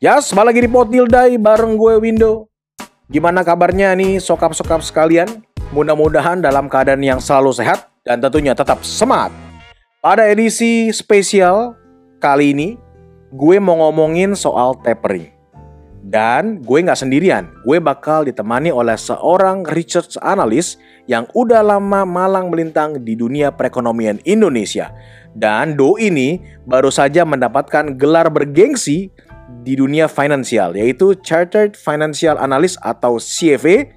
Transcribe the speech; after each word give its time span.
Yas, 0.00 0.32
balik 0.32 0.56
lagi 0.56 0.60
di 0.64 0.70
Potildai 0.72 1.30
bareng 1.36 1.76
gue 1.76 2.00
Window. 2.00 2.48
Gimana 3.12 3.44
kabarnya 3.44 3.92
nih 3.92 4.16
sokap-sokap 4.16 4.80
sekalian? 4.80 5.44
Mudah-mudahan 5.76 6.40
dalam 6.40 6.72
keadaan 6.72 7.04
yang 7.04 7.20
selalu 7.20 7.52
sehat 7.52 7.92
dan 8.00 8.16
tentunya 8.16 8.56
tetap 8.56 8.80
semangat. 8.80 9.28
Pada 10.00 10.24
edisi 10.24 10.88
spesial 10.88 11.76
kali 12.16 12.56
ini, 12.56 12.68
gue 13.28 13.60
mau 13.60 13.76
ngomongin 13.76 14.32
soal 14.32 14.72
tapering. 14.80 15.28
Dan 16.00 16.64
gue 16.64 16.80
nggak 16.80 16.96
sendirian, 16.96 17.52
gue 17.68 17.76
bakal 17.76 18.24
ditemani 18.24 18.72
oleh 18.72 18.96
seorang 18.96 19.68
research 19.68 20.16
analyst 20.24 20.80
yang 21.12 21.28
udah 21.36 21.60
lama 21.60 22.08
malang 22.08 22.48
melintang 22.48 23.04
di 23.04 23.20
dunia 23.20 23.52
perekonomian 23.52 24.16
Indonesia. 24.24 24.96
Dan 25.36 25.76
Do 25.76 26.00
ini 26.00 26.40
baru 26.64 26.88
saja 26.88 27.28
mendapatkan 27.28 28.00
gelar 28.00 28.32
bergengsi 28.32 29.12
di 29.60 29.76
dunia 29.76 30.08
finansial, 30.08 30.72
yaitu 30.72 31.12
Chartered 31.20 31.76
Financial 31.76 32.34
Analyst 32.40 32.80
atau 32.80 33.20
CFA. 33.20 33.90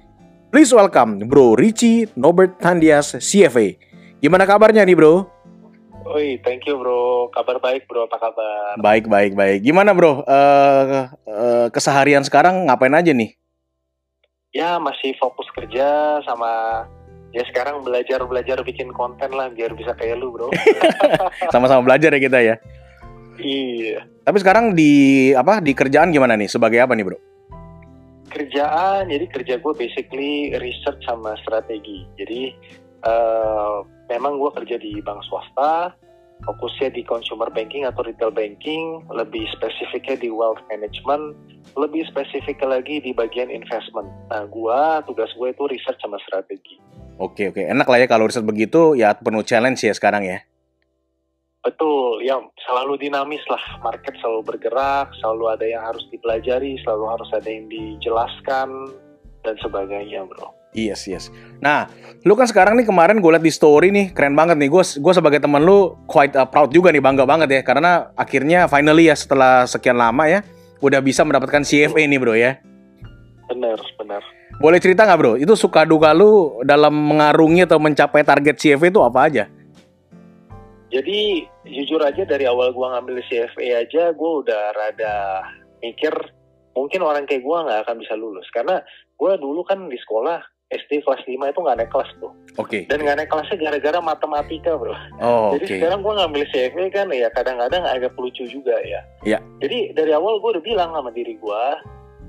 Please 0.54 0.70
welcome 0.70 1.24
Bro 1.26 1.58
Richie 1.58 2.06
Norbert 2.14 2.62
Tandias 2.62 3.16
CFA. 3.18 3.74
Gimana 4.22 4.46
kabarnya 4.46 4.86
nih 4.86 4.94
bro? 4.94 5.26
Oi, 6.04 6.36
thank 6.44 6.68
you 6.68 6.76
bro. 6.76 7.32
Kabar 7.32 7.58
baik 7.58 7.88
bro, 7.88 8.04
apa 8.04 8.20
kabar? 8.20 8.76
Baik, 8.78 9.08
baik, 9.08 9.32
baik. 9.32 9.64
Gimana 9.64 9.96
bro? 9.96 10.20
Uh, 10.22 11.08
uh, 11.26 11.66
keseharian 11.72 12.22
sekarang 12.22 12.68
ngapain 12.68 12.92
aja 12.92 13.10
nih? 13.10 13.34
Ya 14.54 14.78
masih 14.78 15.16
fokus 15.18 15.48
kerja 15.50 16.20
sama 16.22 16.84
ya 17.34 17.42
sekarang 17.50 17.82
belajar 17.82 18.22
belajar 18.22 18.62
bikin 18.62 18.94
konten 18.94 19.34
lah 19.34 19.50
biar 19.50 19.74
bisa 19.74 19.90
kayak 19.98 20.22
lu 20.22 20.30
bro. 20.30 20.52
Sama-sama 21.54 21.82
belajar 21.82 22.14
ya 22.14 22.20
kita 22.22 22.38
ya. 22.38 22.54
Iya. 23.38 24.06
Tapi 24.24 24.36
sekarang 24.40 24.72
di 24.72 25.30
apa 25.36 25.60
di 25.60 25.72
kerjaan 25.76 26.14
gimana 26.14 26.38
nih? 26.38 26.48
Sebagai 26.48 26.80
apa 26.80 26.96
nih 26.96 27.04
bro? 27.04 27.18
Kerjaan, 28.30 29.12
jadi 29.12 29.26
kerja 29.30 29.54
gue 29.62 29.74
basically 29.78 30.56
research 30.58 30.98
sama 31.06 31.38
strategi. 31.44 32.02
Jadi 32.18 32.50
uh, 33.06 33.86
memang 34.10 34.42
gue 34.42 34.50
kerja 34.58 34.76
di 34.80 34.98
bank 35.04 35.22
swasta, 35.28 35.94
fokusnya 36.42 36.98
di 36.98 37.06
consumer 37.06 37.46
banking 37.52 37.86
atau 37.86 38.02
retail 38.02 38.34
banking, 38.34 39.06
lebih 39.12 39.46
spesifiknya 39.54 40.18
di 40.18 40.28
wealth 40.34 40.58
management, 40.66 41.36
lebih 41.78 42.02
spesifik 42.10 42.58
lagi 42.64 42.98
di 42.98 43.14
bagian 43.14 43.52
investment. 43.54 44.08
Nah, 44.32 44.50
gue 44.50 44.80
tugas 45.06 45.30
gue 45.38 45.48
itu 45.54 45.64
research 45.70 46.00
sama 46.02 46.18
strategi. 46.26 46.80
Oke 47.14 47.54
oke, 47.54 47.62
enak 47.62 47.86
lah 47.86 47.98
ya 48.02 48.10
kalau 48.10 48.26
riset 48.26 48.42
begitu 48.42 48.98
ya 48.98 49.14
penuh 49.14 49.46
challenge 49.46 49.86
ya 49.86 49.94
sekarang 49.94 50.26
ya. 50.26 50.42
Betul, 51.64 52.20
ya 52.20 52.36
selalu 52.68 53.00
dinamis 53.00 53.40
lah, 53.48 53.80
market 53.80 54.12
selalu 54.20 54.52
bergerak, 54.52 55.08
selalu 55.24 55.44
ada 55.48 55.64
yang 55.64 55.80
harus 55.80 56.04
dipelajari, 56.12 56.76
selalu 56.84 57.04
harus 57.08 57.30
ada 57.32 57.48
yang 57.48 57.64
dijelaskan 57.72 58.68
dan 59.40 59.56
sebagainya, 59.64 60.28
bro. 60.28 60.52
Yes, 60.76 61.08
yes. 61.08 61.32
Nah, 61.64 61.88
lu 62.26 62.36
kan 62.36 62.44
sekarang 62.44 62.76
nih 62.76 62.84
kemarin 62.84 63.22
gue 63.22 63.30
liat 63.32 63.40
di 63.40 63.48
story 63.48 63.88
nih, 63.94 64.12
keren 64.12 64.36
banget 64.36 64.60
nih. 64.60 64.68
Gue 64.68 64.84
gue 64.84 65.12
sebagai 65.14 65.40
temen 65.40 65.62
lu 65.62 65.96
quite 66.04 66.36
uh, 66.36 66.44
proud 66.44 66.68
juga 66.68 66.92
nih, 66.92 67.00
bangga 67.00 67.24
banget 67.24 67.48
ya. 67.48 67.60
Karena 67.64 68.10
akhirnya 68.12 68.66
finally 68.68 69.08
ya 69.08 69.16
setelah 69.16 69.64
sekian 69.64 69.96
lama 69.96 70.26
ya, 70.28 70.42
udah 70.82 71.00
bisa 71.00 71.24
mendapatkan 71.24 71.62
CFA 71.64 72.04
nih 72.04 72.18
bro 72.20 72.34
ya. 72.36 72.60
Bener, 73.48 73.78
bener. 73.96 74.20
Boleh 74.58 74.82
cerita 74.82 75.06
nggak 75.06 75.18
bro? 75.22 75.32
Itu 75.38 75.54
suka 75.54 75.86
duka 75.86 76.10
lu 76.10 76.60
dalam 76.66 76.92
mengarungi 76.92 77.64
atau 77.64 77.78
mencapai 77.78 78.26
target 78.26 78.58
CFA 78.58 78.90
itu 78.90 79.00
apa 79.00 79.20
aja? 79.30 79.44
Jadi 80.94 81.42
jujur 81.66 81.98
aja 81.98 82.22
dari 82.22 82.46
awal 82.46 82.70
gue 82.70 82.86
ngambil 82.86 83.18
CFA 83.26 83.82
aja, 83.82 84.14
gue 84.14 84.30
udah 84.46 84.62
rada 84.78 85.42
mikir 85.82 86.14
mungkin 86.78 87.02
orang 87.02 87.26
kayak 87.26 87.42
gue 87.42 87.56
nggak 87.66 87.82
akan 87.82 87.98
bisa 87.98 88.14
lulus. 88.14 88.46
Karena 88.54 88.78
gue 89.18 89.32
dulu 89.42 89.66
kan 89.66 89.90
di 89.90 89.98
sekolah 89.98 90.38
SD 90.70 91.02
kelas 91.02 91.22
5 91.26 91.34
itu 91.34 91.60
nggak 91.60 91.78
naik 91.82 91.90
kelas 91.90 92.10
tuh. 92.22 92.32
Oke. 92.56 92.66
Okay. 92.66 92.80
Dan 92.86 93.02
nggak 93.02 93.18
naik 93.20 93.30
kelasnya 93.30 93.58
gara-gara 93.58 93.98
matematika 93.98 94.72
bro. 94.78 94.94
Oh, 95.18 95.54
Jadi 95.58 95.64
okay. 95.66 95.76
sekarang 95.82 96.00
gue 96.02 96.14
ngambil 96.14 96.42
CFA 96.54 96.84
kan 96.94 97.06
ya 97.10 97.28
kadang-kadang 97.34 97.82
agak 97.84 98.14
lucu 98.14 98.46
juga 98.46 98.78
ya. 98.86 99.00
Iya. 99.26 99.38
Jadi 99.60 99.98
dari 99.98 100.14
awal 100.14 100.38
gue 100.38 100.50
udah 100.58 100.64
bilang 100.64 100.90
sama 100.94 101.10
diri 101.10 101.34
gue, 101.38 101.64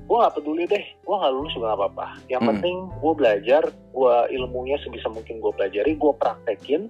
gue 0.06 0.18
nggak 0.22 0.36
peduli 0.38 0.64
deh, 0.70 0.86
gue 0.86 1.16
nggak 1.16 1.34
lulus 1.34 1.54
juga 1.58 1.74
nggak 1.74 1.80
apa-apa. 1.82 2.08
Yang 2.30 2.42
Hmm. 2.42 2.50
penting 2.54 2.76
gue 3.02 3.14
belajar, 3.14 3.64
gue 3.94 4.16
ilmunya 4.38 4.78
sebisa 4.86 5.08
mungkin 5.10 5.42
gue 5.42 5.52
pelajari, 5.54 5.92
gue 5.98 6.14
praktekin. 6.18 6.82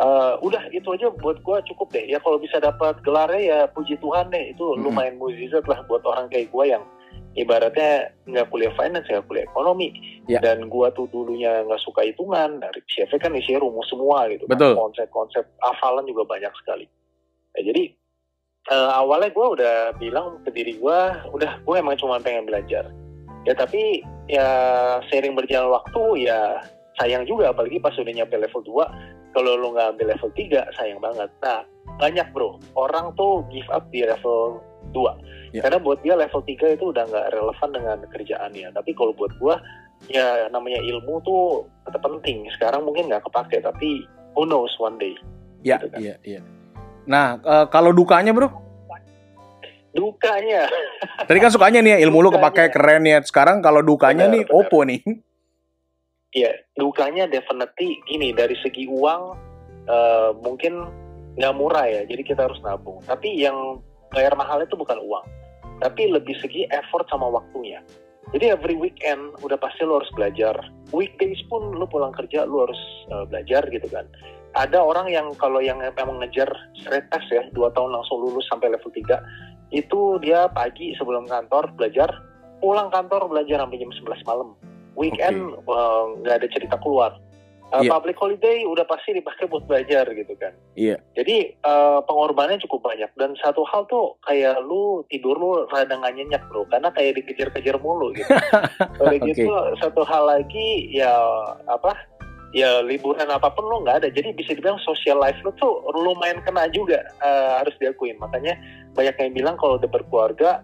Eh, 0.00 0.34
udah 0.40 0.72
itu 0.72 0.88
aja 0.90 1.12
buat 1.12 1.44
gue 1.44 1.56
cukup 1.68 1.92
deh. 1.92 2.08
Ya 2.08 2.16
kalau 2.24 2.40
bisa 2.40 2.56
dapat 2.56 3.04
gelarnya 3.04 3.40
ya 3.40 3.58
puji 3.68 4.00
Tuhan 4.00 4.32
deh. 4.32 4.56
Itu 4.56 4.72
Hmm. 4.72 4.88
lumayan 4.88 5.20
mukjizat 5.20 5.68
lah 5.68 5.84
buat 5.84 6.00
orang 6.08 6.32
kayak 6.32 6.48
gue 6.48 6.64
yang 6.66 6.80
ibaratnya 7.36 8.10
nggak 8.26 8.48
kuliah 8.50 8.72
finance 8.74 9.06
ya 9.06 9.22
kuliah 9.22 9.46
ekonomi 9.46 9.94
Ya. 10.26 10.42
dan 10.42 10.66
gua 10.66 10.90
tuh 10.90 11.06
dulunya 11.10 11.62
nggak 11.62 11.78
suka 11.78 12.02
hitungan 12.02 12.58
dari 12.58 12.82
CFA 12.88 13.22
kan 13.22 13.34
isinya 13.38 13.62
rumus 13.62 13.86
semua 13.86 14.26
gitu 14.26 14.50
kan. 14.50 14.58
Betul. 14.58 14.74
konsep-konsep 14.74 15.44
hafalan 15.62 16.06
juga 16.06 16.26
banyak 16.26 16.50
sekali 16.58 16.90
Nah, 17.54 17.62
jadi 17.62 17.82
eh, 18.66 18.90
awalnya 18.92 19.30
gua 19.30 19.46
udah 19.54 19.74
bilang 19.94 20.42
ke 20.42 20.50
diri 20.50 20.74
gua 20.74 21.22
udah 21.30 21.62
gue 21.62 21.76
emang 21.78 21.94
cuma 21.94 22.18
pengen 22.18 22.50
belajar 22.50 22.90
ya 23.46 23.54
tapi 23.54 24.02
ya 24.26 24.46
sering 25.06 25.38
berjalan 25.38 25.70
waktu 25.70 26.26
ya 26.26 26.66
sayang 26.98 27.22
juga 27.26 27.54
apalagi 27.54 27.78
pas 27.78 27.94
udah 27.94 28.10
nyampe 28.10 28.34
level 28.34 28.62
2 28.62 29.19
kalau 29.30 29.54
lu 29.54 29.70
nggak 29.70 29.94
ambil 29.94 30.06
level 30.10 30.30
3 30.32 30.74
sayang 30.74 30.98
banget 30.98 31.30
nah 31.38 31.60
banyak 31.96 32.26
bro 32.30 32.56
orang 32.74 33.12
tuh 33.14 33.42
give 33.48 33.66
up 33.68 33.84
di 33.88 34.02
level 34.02 34.58
2 34.90 35.28
Ya. 35.50 35.66
karena 35.66 35.82
buat 35.82 35.98
dia 36.00 36.14
level 36.14 36.46
3 36.46 36.78
itu 36.78 36.94
udah 36.94 37.10
nggak 37.10 37.26
relevan 37.34 37.70
dengan 37.74 37.98
kerjaannya 38.06 38.70
tapi 38.70 38.94
kalau 38.94 39.10
buat 39.10 39.34
gua 39.36 39.58
ya 40.06 40.46
namanya 40.46 40.78
ilmu 40.78 41.18
tuh 41.20 41.42
tetap 41.82 42.00
penting 42.00 42.46
sekarang 42.54 42.86
mungkin 42.86 43.10
nggak 43.10 43.26
kepake 43.26 43.58
tapi 43.58 44.06
who 44.32 44.46
knows 44.46 44.70
one 44.78 44.94
day 44.96 45.10
Iya, 45.60 45.76
gitu 45.76 45.86
kan. 45.90 45.98
iya, 45.98 46.14
iya. 46.22 46.40
Nah, 47.04 47.36
eh, 47.36 47.66
kalau 47.66 47.90
dukanya 47.90 48.30
bro? 48.30 48.46
dukanya 49.90 50.70
Tadi 51.26 51.38
kan 51.38 51.50
sukanya 51.50 51.82
nih 51.82 51.98
ya, 51.98 52.06
ilmu 52.06 52.22
lu 52.22 52.30
Dukanya. 52.30 52.46
kepake 52.46 52.64
keren 52.70 53.02
ya. 53.04 53.18
Sekarang 53.20 53.58
kalau 53.58 53.82
dukanya 53.82 54.30
Benar, 54.30 54.34
nih, 54.34 54.42
benar. 54.46 54.56
opo 54.56 54.78
nih. 54.82 55.00
Ya 56.30 56.50
dukanya 56.78 57.26
definitely 57.26 57.98
gini 58.06 58.30
dari 58.30 58.54
segi 58.62 58.86
uang 58.86 59.22
eh, 59.90 60.30
mungkin 60.38 60.86
nggak 61.38 61.56
murah 61.56 61.86
ya 61.86 62.02
jadi 62.06 62.22
kita 62.22 62.46
harus 62.50 62.60
nabung. 62.62 63.02
Tapi 63.06 63.38
yang 63.38 63.82
bayar 64.10 64.34
mahal 64.34 64.62
itu 64.62 64.74
bukan 64.74 64.98
uang 64.98 65.26
tapi 65.80 66.12
lebih 66.12 66.36
segi 66.38 66.68
effort 66.70 67.08
sama 67.08 67.26
waktunya. 67.26 67.80
Jadi 68.30 68.52
every 68.52 68.76
weekend 68.78 69.34
udah 69.42 69.58
pasti 69.58 69.82
lo 69.82 69.98
harus 69.98 70.12
belajar. 70.14 70.54
Weekdays 70.94 71.40
pun 71.50 71.74
lo 71.74 71.88
pulang 71.88 72.14
kerja 72.14 72.46
lo 72.46 72.68
harus 72.68 72.82
eh, 73.10 73.24
belajar 73.26 73.66
gitu 73.72 73.88
kan. 73.90 74.06
Ada 74.54 74.82
orang 74.82 75.10
yang 75.10 75.30
kalau 75.38 75.58
yang 75.62 75.78
memang 75.78 76.20
ngejar 76.22 76.50
straight 76.78 77.06
ya 77.30 77.46
dua 77.54 77.70
tahun 77.74 77.94
langsung 77.94 78.18
lulus 78.18 78.46
sampai 78.50 78.74
level 78.74 78.90
3 78.90 79.06
itu 79.70 80.18
dia 80.18 80.50
pagi 80.50 80.90
sebelum 80.98 81.30
kantor 81.30 81.70
belajar 81.78 82.10
pulang 82.58 82.90
kantor 82.90 83.30
belajar 83.30 83.62
sampai 83.62 83.78
jam 83.78 83.94
11 83.94 84.26
malam 84.26 84.58
weekend 85.00 85.56
eh, 85.56 86.02
nggak 86.20 86.36
ada 86.44 86.48
cerita 86.52 86.76
keluar 86.76 87.16
Eh, 87.70 87.86
Iya. 87.86 87.90
public 87.94 88.18
holiday 88.18 88.66
udah 88.66 88.82
pasti 88.82 89.14
dipakai 89.14 89.46
buat 89.46 89.62
belajar 89.70 90.02
gitu 90.10 90.34
kan 90.42 90.50
Iya. 90.74 90.98
jadi 91.14 91.54
eh, 91.54 91.98
pengorbanannya 92.02 92.58
cukup 92.66 92.82
banyak 92.90 93.06
dan 93.14 93.38
satu 93.38 93.62
hal 93.62 93.86
tuh 93.86 94.18
kayak 94.26 94.58
lu 94.66 95.06
tidur 95.06 95.38
lu 95.38 95.70
rada 95.70 95.94
nggak 95.94 96.18
nyenyak 96.18 96.42
bro 96.50 96.66
karena 96.66 96.90
kayak 96.90 97.22
dikejar-kejar 97.22 97.78
mulu 97.78 98.10
gitu. 98.10 98.26
Udah 98.98 99.14
Oke. 99.14 99.22
gitu 99.30 99.54
satu 99.78 100.02
hal 100.02 100.26
lagi 100.26 100.90
ya 100.90 101.14
apa 101.70 101.94
ya 102.50 102.82
liburan 102.82 103.30
apa 103.30 103.46
pun 103.54 103.62
lu 103.62 103.86
nggak 103.86 104.02
ada 104.02 104.08
jadi 104.10 104.34
bisa 104.34 104.58
dibilang 104.58 104.82
social 104.82 105.22
life 105.22 105.38
lu 105.46 105.54
tuh 105.54 105.78
lumayan 105.94 106.42
kena 106.42 106.66
juga 106.74 106.98
eh, 107.22 107.50
harus 107.62 107.74
diakuin 107.78 108.18
makanya 108.18 108.58
banyak 108.98 109.14
yang 109.14 109.30
bilang 109.30 109.54
kalau 109.54 109.78
udah 109.78 109.86
berkeluarga 109.86 110.58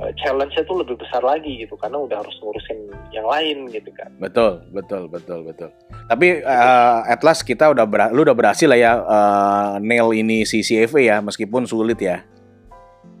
eh, 0.00 0.12
challenge-nya 0.20 0.64
tuh 0.64 0.80
lebih 0.82 0.96
besar 0.98 1.22
lagi 1.22 1.60
gitu 1.60 1.76
karena 1.76 2.00
udah 2.00 2.24
harus 2.24 2.34
ngurusin 2.40 2.88
yang 3.12 3.26
lain 3.28 3.68
gitu 3.70 3.90
kan. 3.94 4.10
Betul, 4.18 4.64
betul, 4.72 5.06
betul, 5.06 5.44
betul. 5.46 5.70
Tapi 6.08 6.42
eh, 6.42 6.98
at 7.06 7.20
last 7.22 7.46
kita 7.46 7.70
udah 7.70 7.84
ber- 7.86 8.12
lu 8.12 8.24
udah 8.24 8.34
berhasil 8.34 8.66
lah 8.66 8.80
ya 8.80 8.92
eh, 8.98 9.70
nail 9.84 10.10
ini 10.16 10.42
si 10.48 10.64
CFA 10.64 11.00
ya, 11.00 11.16
meskipun 11.22 11.68
sulit 11.68 12.00
ya. 12.00 12.24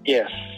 Yes. 0.08 0.49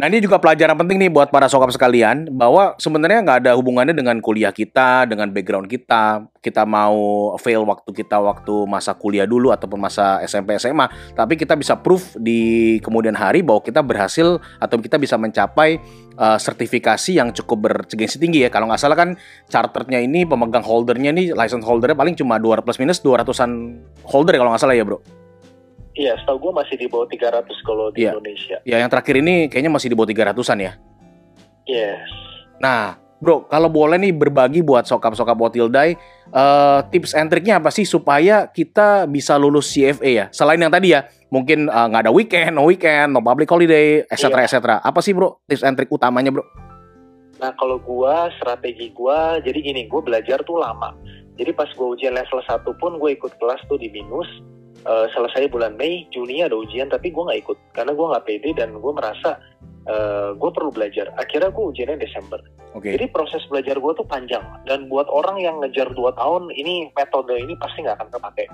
Nah 0.00 0.08
ini 0.08 0.24
juga 0.24 0.40
pelajaran 0.40 0.72
penting 0.72 0.96
nih 1.04 1.10
buat 1.12 1.28
para 1.28 1.46
sokap 1.52 1.68
sekalian 1.68 2.32
bahwa 2.32 2.72
sebenarnya 2.80 3.20
nggak 3.20 3.38
ada 3.44 3.52
hubungannya 3.52 3.92
dengan 3.92 4.16
kuliah 4.24 4.54
kita, 4.54 5.04
dengan 5.04 5.28
background 5.28 5.68
kita. 5.68 6.24
Kita 6.42 6.66
mau 6.66 7.32
fail 7.38 7.62
waktu 7.62 7.90
kita 7.92 8.18
waktu 8.18 8.66
masa 8.66 8.96
kuliah 8.96 9.28
dulu 9.28 9.52
ataupun 9.52 9.78
masa 9.78 10.18
SMP 10.26 10.58
SMA, 10.58 11.14
tapi 11.14 11.38
kita 11.38 11.54
bisa 11.54 11.78
proof 11.78 12.16
di 12.18 12.80
kemudian 12.82 13.14
hari 13.14 13.44
bahwa 13.46 13.62
kita 13.62 13.78
berhasil 13.84 14.42
atau 14.58 14.76
kita 14.80 14.98
bisa 14.98 15.14
mencapai 15.20 15.78
uh, 16.18 16.40
sertifikasi 16.40 17.14
yang 17.14 17.30
cukup 17.30 17.70
bergengsi 17.70 18.18
tinggi 18.18 18.42
ya. 18.42 18.50
Kalau 18.50 18.66
nggak 18.66 18.80
salah 18.80 18.98
kan 18.98 19.14
charternya 19.46 20.02
ini 20.02 20.26
pemegang 20.26 20.64
holdernya 20.64 21.14
nih 21.14 21.36
license 21.36 21.62
holdernya 21.62 21.94
paling 21.94 22.18
cuma 22.18 22.40
200 22.40 22.64
plus 22.66 22.78
minus 22.82 22.98
200-an 23.04 23.50
holder 24.08 24.34
ya 24.34 24.38
kalau 24.42 24.50
nggak 24.56 24.62
salah 24.66 24.74
ya 24.74 24.82
bro. 24.82 25.21
Iya, 25.92 26.16
setahu 26.24 26.48
gue 26.48 26.52
masih 26.56 26.74
di 26.80 26.86
bawah 26.88 27.04
300 27.04 27.52
kalau 27.60 27.92
di 27.92 28.08
Iya. 28.08 28.16
Indonesia. 28.16 28.56
Ya, 28.64 28.76
yang 28.80 28.88
terakhir 28.88 29.20
ini 29.20 29.52
kayaknya 29.52 29.68
masih 29.68 29.92
di 29.92 29.96
bawah 29.96 30.08
300-an 30.08 30.58
ya. 30.60 30.72
Yes. 31.68 32.08
Nah, 32.56 32.96
bro, 33.20 33.44
kalau 33.44 33.68
boleh 33.68 34.00
nih 34.00 34.10
berbagi 34.16 34.64
buat 34.64 34.88
sokap-sokap 34.88 35.36
Otildai, 35.36 35.94
eh 36.32 36.80
tips 36.88 37.12
and 37.12 37.28
triknya 37.28 37.60
apa 37.60 37.68
sih 37.68 37.84
supaya 37.84 38.48
kita 38.48 39.04
bisa 39.04 39.36
lulus 39.36 39.68
CFA 39.68 40.10
ya? 40.10 40.26
Selain 40.32 40.56
yang 40.56 40.72
tadi 40.72 40.96
ya, 40.96 41.04
mungkin 41.28 41.68
eh, 41.68 41.86
nggak 41.92 42.08
ada 42.08 42.12
weekend, 42.14 42.56
no 42.56 42.64
weekend, 42.64 43.12
no 43.12 43.20
public 43.20 43.46
holiday, 43.46 44.00
etc. 44.08 44.32
Iya. 44.32 44.48
etc. 44.48 44.56
Apa 44.80 45.04
sih 45.04 45.12
bro 45.12 45.44
tips 45.44 45.62
and 45.62 45.76
trik 45.76 45.92
utamanya 45.92 46.32
bro? 46.32 46.42
Nah, 47.36 47.52
kalau 47.58 47.76
gua 47.76 48.30
strategi 48.38 48.94
gua 48.94 49.42
jadi 49.42 49.58
gini, 49.60 49.90
gua 49.90 50.00
belajar 50.00 50.40
tuh 50.46 50.56
lama. 50.56 50.94
Jadi 51.36 51.50
pas 51.52 51.66
gua 51.74 51.92
ujian 51.92 52.14
level 52.14 52.38
1 52.38 52.48
pun 52.78 52.96
gue 52.96 53.10
ikut 53.12 53.34
kelas 53.36 53.60
tuh 53.66 53.76
di 53.76 53.90
minus. 53.90 54.28
Eh, 54.82 55.06
selesai 55.14 55.46
bulan 55.46 55.78
Mei, 55.78 56.10
Juni 56.10 56.42
ada 56.42 56.58
ujian 56.58 56.90
tapi 56.90 57.14
gua 57.14 57.30
nggak 57.30 57.40
ikut 57.46 57.58
karena 57.70 57.94
gua 57.94 58.06
nggak 58.18 58.26
pede 58.26 58.50
dan 58.58 58.74
gua 58.82 58.92
merasa 58.98 59.38
eh, 59.86 60.30
gue 60.34 60.50
perlu 60.54 60.70
belajar. 60.70 61.10
Akhirnya 61.18 61.50
gue 61.50 61.64
ujiannya 61.74 61.98
Desember. 61.98 62.38
Oke. 62.74 62.94
Jadi 62.94 63.10
proses 63.10 63.42
belajar 63.50 63.82
gue 63.82 63.92
tuh 63.98 64.06
panjang 64.06 64.42
dan 64.64 64.86
buat 64.86 65.10
orang 65.10 65.42
yang 65.42 65.58
ngejar 65.58 65.90
2 65.90 66.14
tahun 66.14 66.54
ini 66.54 66.94
metode 66.94 67.34
ini 67.34 67.58
pasti 67.58 67.82
nggak 67.82 67.98
akan 67.98 68.08
kepake. 68.14 68.46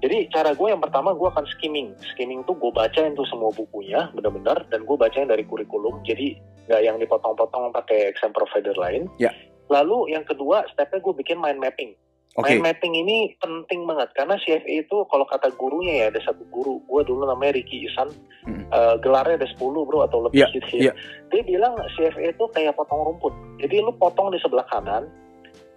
Jadi 0.00 0.32
cara 0.32 0.56
gue 0.56 0.68
yang 0.70 0.80
pertama 0.80 1.12
gue 1.12 1.28
akan 1.28 1.44
skimming. 1.44 1.92
Skimming 2.14 2.46
tuh 2.48 2.56
gue 2.56 2.72
bacain 2.72 3.12
tuh 3.12 3.28
semua 3.28 3.52
bukunya 3.52 4.08
benar-benar 4.16 4.64
dan 4.72 4.86
gue 4.88 4.96
bacain 4.96 5.28
dari 5.28 5.44
kurikulum. 5.44 6.00
Jadi 6.08 6.40
nggak 6.70 6.82
yang 6.86 6.96
dipotong-potong 7.02 7.74
pakai 7.74 8.08
exam 8.08 8.32
provider 8.32 8.72
lain. 8.80 9.10
Ya. 9.20 9.34
Lalu 9.68 10.14
yang 10.16 10.24
kedua 10.24 10.64
stepnya 10.72 11.02
gue 11.04 11.14
bikin 11.18 11.36
mind 11.36 11.60
mapping. 11.60 11.92
Oke. 12.38 12.54
Mind 12.54 12.62
mapping 12.62 12.94
ini 12.94 13.34
penting 13.42 13.90
banget 13.90 14.14
karena 14.14 14.38
CFA 14.38 14.86
itu 14.86 14.96
kalau 15.10 15.26
kata 15.26 15.50
gurunya 15.58 16.06
ya 16.06 16.14
ada 16.14 16.22
satu 16.22 16.46
guru 16.46 16.78
gue 16.86 17.02
dulu 17.02 17.26
namanya 17.26 17.58
Ricky 17.58 17.84
Isan 17.84 18.10
Mm. 18.40 18.72
Eh, 18.72 18.96
gelarnya 19.04 19.36
ada 19.36 19.48
10 19.52 19.60
bro 19.84 20.00
atau 20.00 20.24
lebih 20.24 20.40
Iya, 20.40 20.48
gitu 20.56 20.66
iya. 20.80 20.84
ya. 20.88 20.92
Dia 21.28 21.42
bilang 21.44 21.76
CFA 21.92 22.32
itu 22.32 22.44
kayak 22.56 22.72
potong 22.72 23.04
rumput. 23.04 23.36
Jadi 23.60 23.84
lu 23.84 23.92
potong 23.92 24.32
di 24.32 24.40
sebelah 24.40 24.64
kanan, 24.64 25.04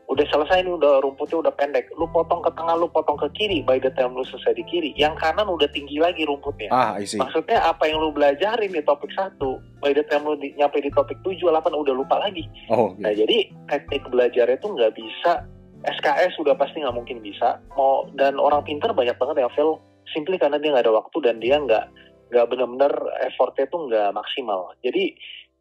udah 0.08 0.24
selesai 0.32 0.64
nih 0.64 0.72
udah 0.72 1.04
rumputnya 1.04 1.44
udah 1.44 1.52
pendek. 1.60 1.92
Lu 2.00 2.08
potong 2.08 2.40
ke 2.40 2.48
tengah, 2.56 2.80
lu 2.80 2.88
potong 2.88 3.20
ke 3.20 3.28
kiri. 3.36 3.60
By 3.68 3.84
the 3.84 3.92
time 3.92 4.16
lu 4.16 4.24
selesai 4.24 4.56
di 4.56 4.64
kiri, 4.64 4.96
yang 4.96 5.12
kanan 5.20 5.44
udah 5.44 5.68
tinggi 5.76 6.00
lagi 6.00 6.24
rumputnya. 6.24 6.72
Ah, 6.72 6.96
I 6.96 7.04
see. 7.04 7.20
Maksudnya 7.20 7.60
apa 7.60 7.84
yang 7.84 8.00
lu 8.00 8.16
belajarin 8.16 8.72
di 8.72 8.80
topik 8.80 9.12
satu, 9.12 9.60
by 9.84 9.92
the 9.92 10.08
time 10.08 10.24
lu 10.24 10.40
di, 10.40 10.56
nyampe 10.56 10.80
di 10.80 10.88
topik 10.88 11.20
7, 11.20 11.36
8 11.44 11.68
udah 11.68 11.92
lupa 11.92 12.16
lagi. 12.16 12.48
Oh, 12.72 12.96
Nah 12.96 13.12
oke. 13.12 13.20
jadi 13.20 13.38
teknik 13.68 14.08
belajarnya 14.08 14.56
itu 14.56 14.68
nggak 14.72 14.94
bisa 14.96 15.44
SKS 15.84 16.40
sudah 16.40 16.56
pasti 16.56 16.80
nggak 16.80 16.96
mungkin 16.96 17.20
bisa. 17.20 17.60
Mau 17.76 18.08
dan 18.16 18.40
orang 18.40 18.64
pintar 18.64 18.96
banyak 18.96 19.16
banget 19.20 19.44
yang 19.44 19.52
fail 19.52 19.80
simply 20.12 20.40
karena 20.40 20.60
dia 20.60 20.72
nggak 20.72 20.86
ada 20.88 20.96
waktu 20.96 21.18
dan 21.24 21.40
dia 21.44 21.60
nggak 21.60 21.86
nggak 22.32 22.46
benar-benar 22.50 22.94
effortnya 23.24 23.68
tuh 23.68 23.88
nggak 23.92 24.10
maksimal. 24.16 24.72
Jadi 24.82 25.14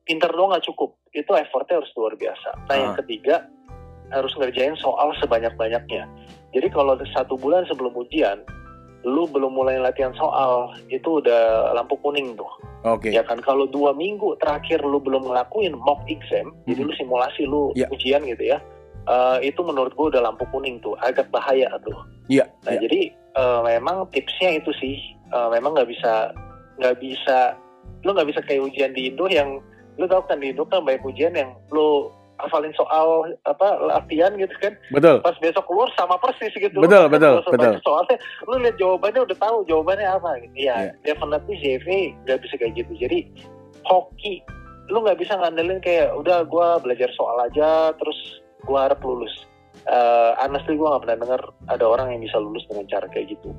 pintar 0.03 0.31
doang 0.31 0.55
nggak 0.55 0.67
cukup. 0.67 0.95
Itu 1.11 1.35
effortnya 1.35 1.83
harus 1.83 1.93
luar 1.99 2.15
biasa. 2.15 2.51
Nah 2.71 2.77
yang 2.79 2.93
Ah. 2.95 2.99
ketiga 3.03 3.35
harus 4.13 4.33
ngerjain 4.37 4.77
soal 4.79 5.11
sebanyak-banyaknya. 5.19 6.05
Jadi 6.53 6.67
kalau 6.69 6.95
satu 7.13 7.35
bulan 7.35 7.65
sebelum 7.65 7.97
ujian 7.97 8.41
lu 9.03 9.27
belum 9.27 9.51
mulai 9.59 9.83
latihan 9.83 10.15
soal 10.15 10.71
itu 10.87 11.19
udah 11.19 11.75
lampu 11.75 11.99
kuning 11.99 12.39
tuh 12.39 12.47
Oke. 12.87 13.11
ya 13.11 13.27
kan 13.27 13.43
kalau 13.43 13.67
dua 13.67 13.91
minggu 13.91 14.39
terakhir 14.39 14.79
lu 14.87 15.03
belum 15.03 15.27
ngelakuin 15.27 15.75
mock 15.75 16.07
exam 16.07 16.55
jadi 16.71 16.81
Mhm. 16.83 16.87
lu 16.87 16.93
simulasi 16.95 17.43
lu 17.43 17.75
Iya. 17.75 17.91
ujian 17.91 18.23
gitu 18.23 18.55
ya 18.55 18.63
eh, 19.05 19.39
itu 19.43 19.61
menurut 19.63 19.93
gua 19.95 20.13
udah 20.13 20.23
lampu 20.31 20.45
kuning 20.51 20.79
tuh 20.81 20.95
agak 21.01 21.27
bahaya 21.29 21.67
tuh 21.83 21.97
Iya. 22.27 22.47
nah 22.65 22.73
iya. 22.75 22.81
jadi 22.87 23.01
eh, 23.13 23.61
memang 23.67 24.07
tipsnya 24.11 24.59
itu 24.59 24.71
sih 24.79 24.97
eh, 25.31 25.49
memang 25.51 25.75
nggak 25.75 25.91
bisa 25.91 26.31
nggak 26.79 26.97
bisa 26.99 27.57
lu 28.03 28.15
nggak 28.15 28.29
bisa 28.31 28.41
kayak 28.43 28.63
ujian 28.67 28.91
di 28.93 29.11
Indo 29.11 29.27
yang 29.31 29.63
lu 30.01 30.09
tau 30.09 30.25
kan 30.27 30.41
di 30.41 30.51
Indo 30.51 30.67
kan 30.67 30.83
banyak 30.83 31.05
ujian 31.05 31.35
yang 31.35 31.53
lu 31.71 32.11
hafalin 32.43 32.75
soal 32.75 33.31
apa 33.47 33.79
latihan 33.87 34.35
gitu 34.35 34.51
kan 34.59 34.75
Betul. 34.91 35.23
pas 35.23 35.37
besok 35.39 35.63
keluar 35.71 35.87
sama 35.95 36.19
persis 36.19 36.51
gitu 36.51 36.75
Betul, 36.83 37.07
Lu 37.07 37.13
betul, 37.15 37.39
betul. 37.47 37.79
soalnya 37.87 38.17
lu 38.51 38.59
lihat 38.59 38.77
jawabannya 38.83 39.21
udah 39.31 39.39
tahu 39.39 39.57
jawabannya 39.71 40.09
apa 40.11 40.43
gitu 40.43 40.59
ya 40.67 40.91
definitely 41.07 41.55
CFA 41.63 42.01
nggak 42.27 42.39
bisa 42.43 42.55
kayak 42.59 42.75
gitu 42.83 42.93
jadi 42.99 43.19
hoki 43.87 44.43
lu 44.91 45.07
nggak 45.07 45.23
bisa 45.23 45.39
ngandelin 45.39 45.79
kayak 45.79 46.11
udah 46.19 46.43
gua 46.43 46.83
belajar 46.83 47.07
soal 47.15 47.39
aja 47.47 47.95
terus 47.95 48.42
gua 48.65 48.91
harap 48.91 49.01
lulus. 49.03 49.33
Eh 49.87 50.31
honestly 50.43 50.79
gua 50.79 50.97
nggak 50.97 51.03
pernah 51.09 51.19
dengar 51.27 51.41
ada 51.69 51.85
orang 51.87 52.15
yang 52.15 52.23
bisa 52.23 52.39
lulus 52.39 52.63
dengan 52.71 52.87
cara 52.87 53.07
kayak 53.11 53.39
gitu. 53.39 53.51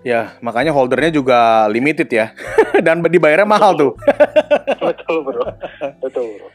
Ya, 0.00 0.40
makanya 0.40 0.72
holdernya 0.72 1.12
juga 1.12 1.68
limited 1.68 2.08
ya. 2.08 2.32
Dan 2.86 3.04
dibayarnya 3.04 3.44
mahal 3.44 3.76
tuh. 3.76 3.92
betul 4.84 5.20
bro. 5.28 5.44
Betul 6.00 6.40
bro. 6.40 6.48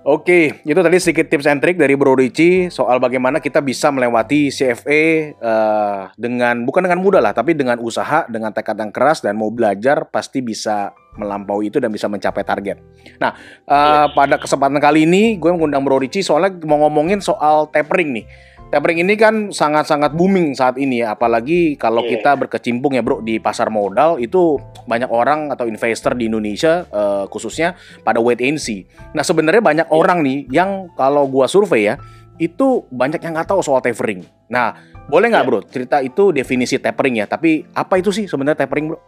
Oke, 0.00 0.64
itu 0.64 0.80
tadi 0.80 0.96
sedikit 0.96 1.28
tips 1.28 1.44
and 1.44 1.60
trick 1.60 1.76
dari 1.76 1.92
Bro 1.92 2.16
Ricci 2.16 2.72
soal 2.72 2.96
bagaimana 2.96 3.36
kita 3.36 3.60
bisa 3.60 3.92
melewati 3.92 4.48
CFA 4.48 5.04
eh, 5.36 6.00
dengan 6.16 6.64
bukan 6.64 6.88
dengan 6.88 7.04
mudah 7.04 7.20
lah, 7.20 7.36
tapi 7.36 7.52
dengan 7.52 7.76
usaha, 7.76 8.24
dengan 8.24 8.48
tekad 8.48 8.80
yang 8.80 8.96
keras 8.96 9.20
dan 9.20 9.36
mau 9.36 9.52
belajar 9.52 10.08
pasti 10.08 10.40
bisa 10.40 10.96
melampaui 11.14 11.70
itu 11.70 11.82
dan 11.82 11.90
bisa 11.90 12.06
mencapai 12.06 12.42
target. 12.42 12.78
Nah, 13.18 13.34
eh, 13.66 14.06
Yes. 14.06 14.14
pada 14.14 14.36
kesempatan 14.38 14.78
kali 14.78 15.06
ini 15.08 15.36
gue 15.36 15.50
mengundang 15.50 15.82
Bro 15.82 15.98
Ricci 16.02 16.22
soalnya 16.22 16.54
mau 16.66 16.86
ngomongin 16.86 17.18
soal 17.18 17.66
tapering 17.70 18.14
nih. 18.14 18.26
Tapering 18.70 19.02
ini 19.02 19.18
kan 19.18 19.50
sangat-sangat 19.50 20.14
booming 20.14 20.54
saat 20.54 20.78
ini 20.78 21.02
ya, 21.02 21.18
apalagi 21.18 21.74
kalau 21.74 22.06
Iya. 22.06 22.22
kita 22.22 22.30
berkecimpung 22.38 22.94
ya 22.94 23.02
Bro 23.02 23.26
di 23.26 23.42
pasar 23.42 23.66
modal 23.66 24.22
itu 24.22 24.62
banyak 24.86 25.10
orang 25.10 25.50
atau 25.50 25.66
investor 25.66 26.14
di 26.14 26.30
Indonesia 26.30 26.86
eh, 26.86 27.24
khususnya 27.26 27.74
pada 28.06 28.22
wait 28.22 28.38
and 28.38 28.62
see. 28.62 28.86
Nah 29.10 29.26
sebenarnya 29.26 29.58
banyak 29.58 29.86
Iya. 29.90 29.94
orang 29.94 30.22
nih 30.22 30.46
yang 30.54 30.86
kalau 30.94 31.26
gua 31.26 31.50
survei 31.50 31.90
ya 31.90 31.98
itu 32.38 32.86
banyak 32.88 33.18
yang 33.20 33.34
nggak 33.34 33.50
tahu 33.50 33.58
soal 33.60 33.82
tapering. 33.82 34.22
Nah 34.46 34.72
boleh 35.10 35.26
nggak 35.34 35.42
Iya. 35.42 35.50
bro 35.50 35.60
cerita 35.66 35.98
itu 35.98 36.30
definisi 36.30 36.78
tapering 36.78 37.18
ya? 37.18 37.26
Tapi 37.26 37.66
apa 37.74 37.98
itu 37.98 38.14
sih 38.14 38.30
sebenarnya 38.30 38.64
tapering 38.64 38.94
bro? 38.94 38.98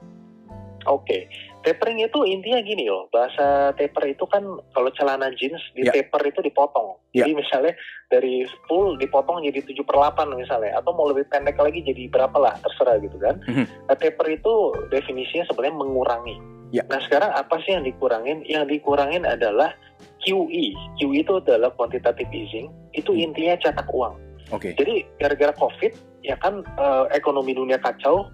Oke, 0.90 1.30
tapering 1.62 2.02
itu 2.02 2.18
intinya 2.26 2.60
gini 2.60 2.90
loh. 2.90 3.06
Bahasa 3.08 3.70
taper 3.74 4.10
itu 4.10 4.26
kan 4.26 4.42
kalau 4.74 4.90
celana 4.92 5.30
jeans 5.38 5.62
di 5.72 5.86
Ya. 5.86 5.94
taper 5.94 6.28
itu 6.28 6.42
dipotong. 6.42 6.98
Ya. 7.14 7.24
Jadi 7.24 7.38
misalnya 7.38 7.72
dari 8.10 8.44
full 8.68 8.98
dipotong 8.98 9.40
jadi 9.42 9.62
7 9.62 9.82
per 9.86 9.96
8 9.96 10.34
misalnya. 10.34 10.76
Atau 10.76 10.92
mau 10.92 11.08
lebih 11.08 11.24
pendek 11.30 11.56
lagi 11.56 11.80
jadi 11.80 12.10
berapa 12.10 12.34
lah, 12.36 12.54
terserah 12.60 12.98
gitu 13.00 13.16
kan. 13.16 13.38
Mhm. 13.48 13.64
Nah, 13.88 13.96
taper 13.96 14.26
itu 14.28 14.52
definisinya 14.90 15.46
sebenarnya 15.46 15.76
mengurangi. 15.78 16.36
Ya. 16.72 16.82
Nah 16.88 17.00
sekarang 17.04 17.30
apa 17.30 17.60
sih 17.62 17.76
yang 17.76 17.84
dikurangin? 17.84 18.42
Yang 18.44 18.80
dikurangin 18.80 19.28
adalah 19.28 19.76
QE. 20.20 20.72
QE 20.96 21.20
itu 21.20 21.32
adalah 21.36 21.68
quantitative 21.76 22.32
easing. 22.32 22.72
Itu 22.92 23.12
Hmm. 23.12 23.30
intinya 23.30 23.54
cetak 23.60 23.88
uang. 23.92 24.16
Oke. 24.52 24.72
Jadi 24.76 25.04
gara-gara 25.20 25.52
COVID 25.52 25.92
ya 26.24 26.36
kan 26.38 26.64
eh, 26.64 27.04
ekonomi 27.12 27.52
dunia 27.52 27.76
kacau, 27.76 28.24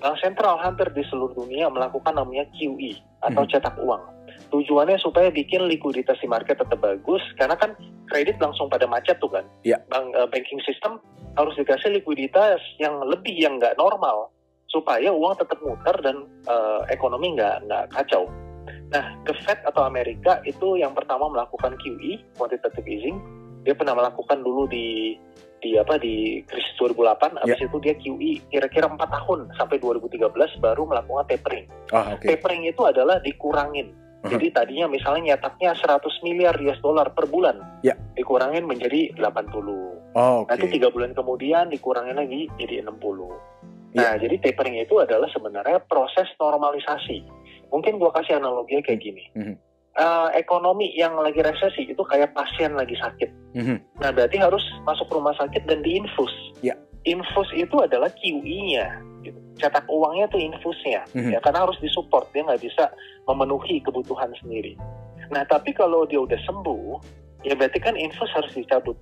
bank 0.00 0.16
sentral 0.22 0.56
hampir 0.58 0.90
di 0.94 1.02
seluruh 1.10 1.34
dunia 1.34 1.70
melakukan 1.70 2.14
namanya 2.14 2.46
QE 2.56 2.98
atau 3.24 3.42
Mhm. 3.44 3.50
cetak 3.50 3.76
uang. 3.80 4.02
Tujuannya 4.50 4.98
supaya 5.00 5.30
bikin 5.30 5.66
likuiditas 5.66 6.18
di 6.22 6.28
market 6.30 6.58
tetap 6.58 6.78
bagus 6.78 7.22
karena 7.38 7.58
kan 7.58 7.74
kredit 8.10 8.38
langsung 8.38 8.70
pada 8.70 8.86
macet 8.86 9.18
tuh 9.18 9.30
kan. 9.30 9.44
Iya. 9.66 9.80
Bank 9.90 10.14
eh, 10.14 10.28
banking 10.30 10.60
system 10.62 11.00
harus 11.34 11.54
dikasih 11.58 11.98
likuiditas 11.98 12.62
yang 12.78 13.02
lebih 13.02 13.34
yang 13.34 13.58
nggak 13.58 13.74
normal 13.74 14.30
supaya 14.70 15.10
uang 15.10 15.38
tetap 15.38 15.58
muter 15.62 15.96
dan 16.02 16.26
eh, 16.46 16.80
ekonomi 16.94 17.34
nggak 17.34 17.66
nggak 17.66 17.84
kacau. 17.94 18.26
Nah, 18.94 19.04
The 19.26 19.34
Fed 19.42 19.58
atau 19.66 19.82
Amerika 19.84 20.38
itu 20.46 20.78
yang 20.78 20.94
pertama 20.94 21.26
melakukan 21.26 21.74
QE, 21.82 22.20
quantitative 22.38 22.86
easing. 22.86 23.18
Dia 23.64 23.74
pernah 23.74 23.96
melakukan 23.96 24.44
dulu 24.44 24.68
di 24.68 25.18
di 25.64 25.80
apa 25.80 25.96
di 25.96 26.44
krisis 26.44 26.76
2008, 26.76 27.40
habis 27.40 27.56
itu 27.56 27.76
dia 27.80 27.96
QE 27.96 28.32
kira-kira 28.52 28.84
4 28.84 29.00
tahun 29.00 29.48
sampai 29.56 29.80
2013 29.80 30.60
baru 30.60 30.84
melakukan 30.84 31.24
tapering. 31.24 31.64
Ah 31.88 32.12
oke. 32.12 32.28
Tapering 32.28 32.68
itu 32.68 32.84
adalah 32.84 33.16
dikurangin. 33.24 33.96
Uh-huh. 34.20 34.36
Jadi 34.36 34.52
tadinya 34.52 34.86
misalnya 34.88 35.36
nyetaknya 35.36 35.72
100 35.76 36.04
miliar 36.24 36.54
US 36.60 36.80
dollar 36.84 37.12
per 37.16 37.24
bulan, 37.28 37.80
Ya. 37.80 37.96
dikurangin 38.16 38.68
menjadi 38.68 39.16
80. 39.16 39.96
Oh, 40.12 40.44
oke. 40.44 40.52
Nanti 40.52 40.68
tiga 40.68 40.92
bulan 40.92 41.16
kemudian 41.16 41.72
dikurangin 41.72 42.20
lagi 42.20 42.48
jadi 42.60 42.84
60. 42.84 43.32
Nah, 43.96 44.16
Iya. 44.16 44.28
jadi 44.28 44.36
tapering 44.44 44.80
itu 44.80 45.00
adalah 45.00 45.28
sebenarnya 45.32 45.80
proses 45.88 46.28
normalisasi. 46.36 47.24
Mungkin 47.72 47.96
gua 47.96 48.12
kasih 48.12 48.36
analoginya 48.40 48.84
kayak 48.84 49.00
gini. 49.00 49.24
Mhm. 49.32 49.54
Eh, 49.94 50.28
ekonomi 50.42 50.90
yang 50.98 51.14
lagi 51.14 51.38
resesi 51.38 51.86
itu 51.86 52.02
kayak 52.02 52.34
pasien 52.34 52.74
lagi 52.74 52.98
sakit. 52.98 53.30
Mhm. 53.54 54.02
Nah, 54.02 54.10
berarti 54.10 54.42
harus 54.42 54.58
masuk 54.82 55.06
rumah 55.06 55.30
sakit 55.38 55.70
dan 55.70 55.86
diinfus. 55.86 56.34
Ya. 56.66 56.74
Infus 57.06 57.46
itu 57.54 57.78
adalah 57.78 58.10
QE-nya. 58.18 58.90
gitu. 59.22 59.38
Cetak 59.56 59.86
uangnya 59.88 60.28
itu 60.28 60.50
infusnya. 60.50 61.06
Mhm. 61.14 61.32
Ya, 61.32 61.38
karena 61.40 61.62
harus 61.64 61.78
disupport. 61.78 62.26
Dia 62.34 62.42
nggak 62.42 62.60
bisa 62.60 62.90
memenuhi 63.30 63.80
kebutuhan 63.86 64.34
sendiri. 64.42 64.74
Nah, 65.30 65.46
tapi 65.46 65.70
kalau 65.70 66.04
dia 66.04 66.20
udah 66.20 66.36
sembuh, 66.42 67.00
ya 67.46 67.54
berarti 67.54 67.78
kan 67.78 67.94
infus 67.94 68.28
harus 68.34 68.52
dicabut. 68.52 68.98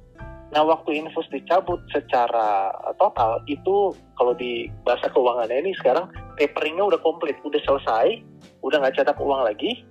Nah, 0.53 0.63
waktu 0.69 1.01
infus 1.01 1.25
dicabut 1.33 1.81
secara 1.89 2.69
total 3.01 3.41
itu 3.49 3.97
kalau 4.21 4.37
di 4.37 4.69
bahasa 4.85 5.09
keuangannya 5.09 5.65
ini 5.65 5.73
sekarang 5.81 6.07
taperingnya 6.37 6.85
udah 6.85 7.01
komplit, 7.01 7.41
udah 7.43 7.59
selesai, 7.65 8.21
udah 8.61 8.77
nggak 8.79 8.95
cetak 9.01 9.19
uang 9.19 9.43
lagi, 9.43 9.83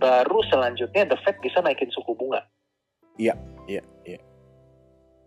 baru 0.00 0.38
selanjutnya 0.48 1.08
the 1.08 1.18
Fed 1.24 1.36
bisa 1.42 1.60
naikin 1.60 1.90
suku 1.92 2.14
bunga. 2.16 2.44
Iya, 3.20 3.36
iya, 3.68 3.82
iya. 4.08 4.20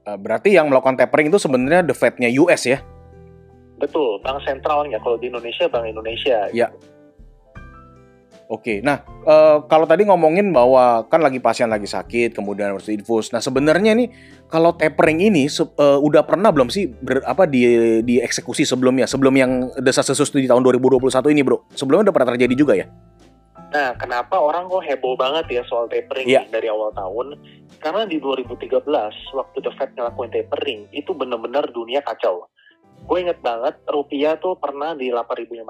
Uh, 0.06 0.18
berarti 0.18 0.54
yang 0.54 0.70
melakukan 0.70 0.98
tapering 0.98 1.30
itu 1.30 1.42
sebenarnya 1.42 1.86
the 1.86 1.96
Fed-nya 1.98 2.30
US 2.42 2.66
ya? 2.66 2.82
Betul, 3.82 4.22
bank 4.24 4.42
sentralnya. 4.46 5.02
Kalau 5.02 5.18
di 5.20 5.28
Indonesia, 5.28 5.68
bank 5.68 5.86
Indonesia. 5.90 6.48
Iya. 6.54 6.70
Gitu. 6.72 6.96
Oke, 8.46 8.78
nah 8.86 9.02
uh, 9.26 9.66
kalau 9.66 9.90
tadi 9.90 10.06
ngomongin 10.06 10.54
bahwa 10.54 11.02
kan 11.10 11.18
lagi 11.18 11.42
pasien 11.42 11.66
lagi 11.66 11.90
sakit, 11.90 12.38
kemudian 12.38 12.78
harus 12.78 12.86
infus. 12.94 13.34
Nah 13.34 13.42
sebenarnya 13.42 13.98
nih 13.98 14.14
kalau 14.54 14.70
tapering 14.78 15.18
ini 15.18 15.50
uh, 15.50 15.98
udah 15.98 16.22
pernah 16.30 16.54
belum 16.54 16.70
sih 16.70 16.86
ber, 16.86 17.26
apa 17.26 17.50
di 17.50 17.66
dieksekusi 18.06 18.62
sebelumnya, 18.62 19.10
sebelum 19.10 19.34
yang 19.34 19.52
desa 19.82 20.06
sesus 20.06 20.30
di 20.30 20.46
tahun 20.46 20.62
2021 20.62 21.02
ini 21.34 21.42
bro? 21.42 21.66
Sebelumnya 21.74 22.14
udah 22.14 22.16
pernah 22.22 22.30
terjadi 22.38 22.54
juga 22.54 22.74
ya? 22.78 22.86
Nah 23.74 23.98
kenapa 23.98 24.38
orang 24.38 24.70
kok 24.70 24.86
heboh 24.86 25.18
banget 25.18 25.46
ya 25.50 25.62
soal 25.66 25.90
tapering 25.90 26.28
ya. 26.28 26.46
dari 26.50 26.70
awal 26.70 26.94
tahun? 26.94 27.40
Karena 27.82 28.06
di 28.06 28.22
2013 28.22 28.86
waktu 29.34 29.58
The 29.62 29.72
Fed 29.78 29.98
ngelakuin 29.98 30.32
tapering 30.32 30.80
itu 30.94 31.12
benar-benar 31.14 31.70
dunia 31.74 32.04
kacau 32.06 32.50
gue 33.06 33.18
inget 33.22 33.40
banget 33.46 33.78
rupiah 33.86 34.34
tuh 34.42 34.58
pernah 34.58 34.98
di 34.98 35.14
8.500 35.14 35.62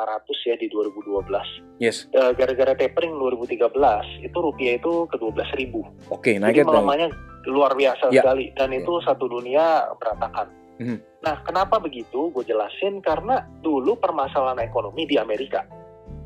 ya 0.47 0.55
di 0.55 0.67
2012. 0.71 1.83
Yes. 1.83 2.07
Uh, 2.15 2.31
gara-gara 2.31 2.77
tapering 2.77 3.11
2013 3.19 4.23
itu 4.23 4.37
rupiah 4.39 4.79
itu 4.79 4.93
ke 5.11 5.19
12.000. 5.19 5.27
Oke, 5.27 5.83
okay, 6.15 6.35
naik 6.39 6.63
Jadi 6.63 6.67
melemahnya 6.69 7.07
luar 7.51 7.75
biasa 7.75 8.09
yeah. 8.09 8.23
sekali 8.23 8.55
dan 8.55 8.71
yeah. 8.71 8.79
itu 8.79 8.93
satu 9.03 9.25
dunia 9.27 9.89
berantakan. 9.99 10.47
Mm. 10.75 10.99
Nah, 11.23 11.35
kenapa 11.43 11.79
begitu? 11.79 12.31
Gue 12.31 12.43
jelasin 12.43 12.99
karena 12.99 13.43
dulu 13.63 13.95
permasalahan 13.99 14.59
ekonomi 14.63 15.07
di 15.07 15.15
Amerika. 15.19 15.63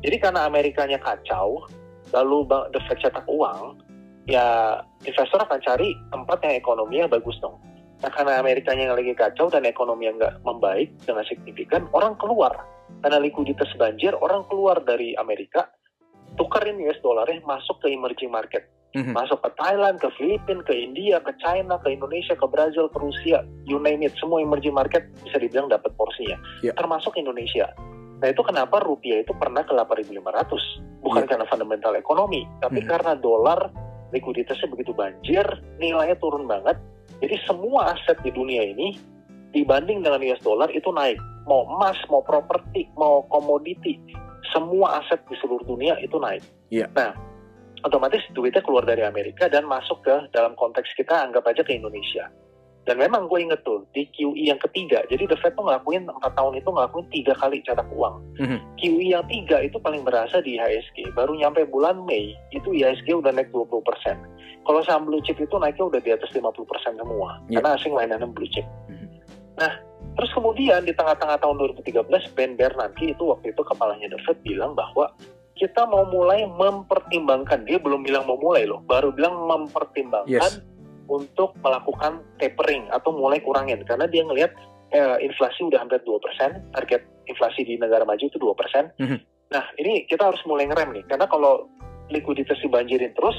Jadi 0.00 0.16
karena 0.16 0.48
Amerikanya 0.48 0.98
kacau, 1.00 1.68
lalu 2.10 2.48
The 2.48 2.80
Fed 2.88 2.98
cetak 3.04 3.28
uang, 3.28 3.80
ya 4.24 4.78
investor 5.04 5.44
akan 5.44 5.60
cari 5.60 5.92
tempat 6.12 6.38
yang 6.44 6.54
ekonominya 6.60 7.06
bagus 7.08 7.36
dong 7.40 7.60
Nah 8.00 8.10
karena 8.10 8.40
Amerikanya 8.40 8.88
yang 8.90 8.96
lagi 8.96 9.12
kacau 9.12 9.52
dan 9.52 9.68
ekonomi 9.68 10.08
yang 10.08 10.16
nggak 10.16 10.40
membaik 10.40 10.88
dengan 11.04 11.24
signifikan, 11.28 11.84
orang 11.92 12.16
keluar. 12.16 12.52
Karena 13.00 13.20
likuiditas 13.20 13.68
banjir, 13.76 14.16
orang 14.16 14.44
keluar 14.48 14.80
dari 14.80 15.12
Amerika, 15.16 15.68
tukarin 16.36 16.80
US 16.88 17.00
dollarnya 17.04 17.44
masuk 17.44 17.80
ke 17.84 17.92
emerging 17.92 18.32
market. 18.32 18.68
Mm-hmm. 18.90 19.14
Masuk 19.14 19.38
ke 19.38 19.50
Thailand, 19.54 20.02
ke 20.02 20.08
Filipina, 20.18 20.66
ke 20.66 20.74
India, 20.74 21.22
ke 21.22 21.30
China, 21.38 21.78
ke 21.78 21.94
Indonesia, 21.94 22.34
ke 22.34 22.42
Brazil, 22.50 22.90
ke 22.90 22.98
Rusia, 22.98 23.46
you 23.62 23.78
name 23.78 24.02
it, 24.02 24.16
semua 24.18 24.42
emerging 24.42 24.74
market 24.74 25.06
bisa 25.22 25.38
dibilang 25.38 25.70
dapat 25.70 25.94
porsinya. 25.94 26.34
Yeah. 26.66 26.74
Termasuk 26.74 27.14
Indonesia. 27.14 27.70
Nah 28.20 28.28
itu 28.28 28.44
kenapa 28.44 28.84
rupiah 28.84 29.24
itu 29.24 29.32
pernah 29.32 29.64
ke 29.64 29.72
8.500. 29.72 31.00
Bukan 31.00 31.24
yeah. 31.24 31.28
karena 31.28 31.46
fundamental 31.48 31.92
ekonomi, 31.96 32.44
tapi 32.60 32.84
mm-hmm. 32.84 32.92
karena 32.92 33.12
dolar 33.16 33.72
likuiditasnya 34.12 34.68
begitu 34.68 34.92
banjir, 34.92 35.46
nilainya 35.80 36.18
turun 36.20 36.44
banget, 36.44 36.76
jadi 37.24 37.36
semua 37.48 37.96
aset 37.96 38.16
di 38.20 38.32
dunia 38.32 38.64
ini 38.64 38.96
dibanding 39.52 40.04
dengan 40.04 40.20
US 40.24 40.42
dollar 40.44 40.68
itu 40.72 40.88
naik. 40.92 41.16
Mau 41.48 41.64
emas, 41.66 41.96
mau 42.12 42.20
properti, 42.20 42.86
mau 42.94 43.24
komoditi, 43.32 43.96
semua 44.52 45.00
aset 45.00 45.20
di 45.28 45.36
seluruh 45.40 45.64
dunia 45.64 45.96
itu 46.00 46.16
naik. 46.20 46.44
Yeah. 46.68 46.88
Nah, 46.92 47.16
otomatis 47.84 48.20
duitnya 48.36 48.60
keluar 48.64 48.84
dari 48.84 49.04
Amerika 49.04 49.48
dan 49.48 49.64
masuk 49.64 50.04
ke 50.04 50.16
dalam 50.32 50.56
konteks 50.56 50.92
kita 50.96 51.28
anggap 51.28 51.44
aja 51.48 51.64
ke 51.64 51.76
Indonesia. 51.76 52.28
Dan 52.88 52.96
memang 52.96 53.28
gue 53.28 53.44
inget 53.44 53.60
tuh 53.60 53.84
di 53.92 54.08
QE 54.08 54.48
yang 54.48 54.56
ketiga, 54.56 55.04
jadi 55.12 55.28
The 55.28 55.36
Fed 55.44 55.52
tuh 55.52 55.68
ngelakuin 55.68 56.08
4 56.08 56.16
tahun 56.32 56.56
itu 56.56 56.68
ngelakuin 56.72 57.06
tiga 57.12 57.36
kali 57.36 57.60
cetak 57.60 57.84
uang. 57.92 58.24
Mm-hmm. 58.40 58.58
QE 58.80 59.04
yang 59.04 59.24
tiga 59.28 59.56
itu 59.60 59.76
paling 59.76 60.00
berasa 60.00 60.40
di 60.40 60.56
IHSG. 60.56 61.12
Baru 61.12 61.36
nyampe 61.36 61.68
bulan 61.68 62.00
Mei 62.08 62.32
itu 62.56 62.72
IHSG 62.72 63.20
udah 63.20 63.36
naik 63.36 63.52
20%. 63.52 63.84
Kalau 64.64 64.80
saham 64.88 65.04
blue 65.04 65.20
chip 65.20 65.36
itu 65.36 65.52
naiknya 65.60 65.92
udah 65.92 66.00
di 66.00 66.10
atas 66.16 66.32
50% 66.32 66.56
semua. 66.96 67.36
Yeah. 67.52 67.60
Karena 67.60 67.76
asing 67.76 67.92
mainannya 67.92 68.32
blue 68.32 68.48
chip. 68.48 68.64
Mm-hmm. 68.88 69.08
Nah, 69.60 69.72
terus 70.16 70.30
kemudian 70.32 70.80
di 70.88 70.96
tengah-tengah 70.96 71.36
tahun 71.36 71.60
2013 71.84 72.32
Ben 72.32 72.56
Bernanke 72.56 73.12
itu 73.12 73.28
waktu 73.28 73.52
itu 73.52 73.60
kepalanya 73.60 74.08
The 74.08 74.18
Fed 74.24 74.40
bilang 74.40 74.72
bahwa 74.72 75.12
kita 75.60 75.84
mau 75.84 76.08
mulai 76.08 76.48
mempertimbangkan 76.48 77.68
dia 77.68 77.76
belum 77.76 78.00
bilang 78.00 78.24
mau 78.24 78.40
mulai 78.40 78.64
loh 78.64 78.80
baru 78.88 79.12
bilang 79.12 79.36
mempertimbangkan 79.44 80.32
yes 80.32 80.64
untuk 81.10 81.58
melakukan 81.58 82.22
tapering 82.38 82.86
atau 82.94 83.10
mulai 83.10 83.42
kurangin 83.42 83.82
karena 83.82 84.06
dia 84.06 84.22
ngelihat 84.22 84.54
eh, 84.94 85.16
inflasi 85.26 85.66
udah 85.66 85.82
hampir 85.82 85.98
2%, 86.06 86.78
target 86.78 87.02
inflasi 87.26 87.66
di 87.66 87.74
negara 87.74 88.06
maju 88.06 88.22
itu 88.22 88.38
2%. 88.38 88.46
Mm-hmm. 89.02 89.18
Nah, 89.50 89.64
ini 89.82 90.06
kita 90.06 90.30
harus 90.30 90.38
mulai 90.46 90.70
ngerem 90.70 90.94
nih 90.94 91.04
karena 91.10 91.26
kalau 91.26 91.66
likuiditas 92.10 92.58
dibanjirin 92.62 93.10
terus 93.18 93.34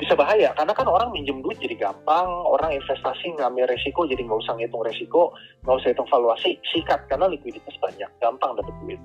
bisa 0.00 0.16
bahaya 0.16 0.50
karena 0.56 0.72
kan 0.72 0.88
orang 0.88 1.12
minjem 1.12 1.44
duit 1.44 1.60
jadi 1.60 1.76
gampang, 1.76 2.26
orang 2.26 2.72
investasi 2.72 3.36
ngambil 3.36 3.68
resiko 3.68 4.08
jadi 4.08 4.24
nggak 4.24 4.40
usah 4.40 4.56
ngitung 4.56 4.82
resiko, 4.82 5.36
nggak 5.62 5.76
usah 5.78 5.88
hitung 5.92 6.08
valuasi, 6.08 6.56
sikat 6.72 7.06
karena 7.12 7.28
likuiditas 7.28 7.76
banyak, 7.78 8.08
gampang 8.18 8.56
dapat 8.56 8.74
duit. 8.82 9.00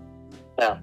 Nah, 0.57 0.79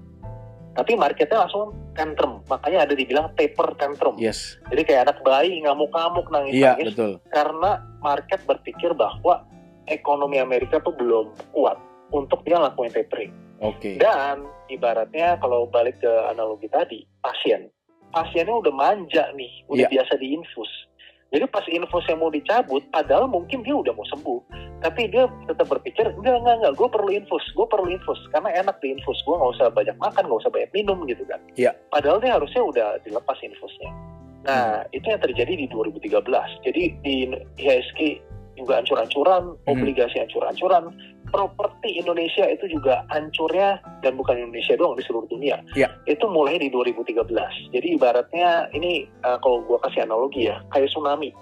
tapi 0.75 0.99
marketnya 0.99 1.47
langsung 1.47 1.71
tantrum 1.95 2.43
makanya 2.50 2.85
ada 2.90 2.95
dibilang 2.99 3.31
taper 3.38 3.78
tantrum 3.78 4.19
yes. 4.19 4.59
jadi 4.69 4.83
kayak 4.83 5.00
anak 5.11 5.19
bayi 5.23 5.62
ngamuk-ngamuk 5.62 6.26
nangis-nangis 6.28 6.90
iya, 6.90 6.90
betul. 6.90 7.12
karena 7.31 7.71
market 8.02 8.40
berpikir 8.45 8.90
bahwa 8.93 9.47
ekonomi 9.87 10.43
Amerika 10.43 10.83
tuh 10.83 10.93
belum 10.99 11.31
kuat 11.54 11.78
untuk 12.11 12.43
dia 12.43 12.59
lakuin 12.59 12.90
tapering 12.90 13.33
okay. 13.62 13.97
dan 13.97 14.43
ibaratnya 14.66 15.38
kalau 15.38 15.71
balik 15.71 15.97
ke 16.02 16.12
analogi 16.28 16.66
tadi 16.66 17.07
pasien 17.23 17.71
pasiennya 18.11 18.54
udah 18.59 18.75
manja 18.75 19.31
nih 19.35 19.62
udah 19.71 19.87
yeah. 19.87 19.93
biasa 20.02 20.19
diinfus 20.19 20.71
jadi 21.35 21.50
pas 21.50 21.67
infusnya 21.67 22.14
mau 22.14 22.31
dicabut, 22.31 22.87
padahal 22.95 23.26
mungkin 23.26 23.67
dia 23.67 23.75
udah 23.75 23.91
mau 23.91 24.07
sembuh, 24.07 24.38
tapi 24.87 25.11
dia 25.11 25.26
tetap 25.50 25.67
berpikir 25.67 26.07
enggak 26.14 26.38
enggak 26.38 26.57
enggak, 26.62 26.75
gue 26.79 26.88
perlu 26.95 27.11
infus, 27.11 27.43
gue 27.59 27.67
perlu 27.67 27.91
infus 27.91 28.21
karena 28.31 28.55
enak 28.62 28.79
di 28.79 28.95
infus, 28.95 29.19
gue 29.26 29.35
nggak 29.35 29.53
usah 29.59 29.67
banyak 29.75 29.97
makan, 29.99 30.31
nggak 30.31 30.41
usah 30.47 30.53
banyak 30.55 30.71
minum 30.71 31.03
gitu 31.11 31.26
kan. 31.26 31.43
Iya. 31.59 31.75
Padahal 31.91 32.23
dia 32.23 32.38
harusnya 32.38 32.62
udah 32.62 32.88
dilepas 33.03 33.35
infusnya. 33.43 33.91
Nah 34.47 34.87
hmm. 34.87 34.95
itu 34.95 35.07
yang 35.11 35.23
terjadi 35.26 35.53
di 35.59 35.67
2013. 35.67 36.71
Jadi 36.71 36.83
di 37.03 37.17
IHSG 37.59 38.00
juga 38.55 38.79
ancur-ancuran, 38.79 39.59
hmm. 39.59 39.71
obligasi 39.75 40.23
ancur-ancuran, 40.23 40.95
properti 41.35 41.99
Indonesia 41.99 42.47
itu 42.47 42.71
juga 42.71 43.03
hancurnya 43.11 43.83
dan 44.07 44.14
bukan 44.14 44.38
Indonesia 44.38 44.79
doang 44.79 44.95
di 44.95 45.03
seluruh 45.03 45.26
dunia. 45.26 45.59
Ya. 45.75 45.91
Itu 46.07 46.31
mulai 46.31 46.62
di 46.62 46.71
2013. 46.71 47.75
Jadi 47.75 47.87
ibaratnya 47.99 48.71
ini 48.71 49.11
uh, 49.26 49.43
kalau 49.43 49.67
gua 49.67 49.83
kasih 49.83 50.07
analogi 50.07 50.47
ya, 50.47 50.62
kayak 50.71 50.95
tsunami. 50.95 51.35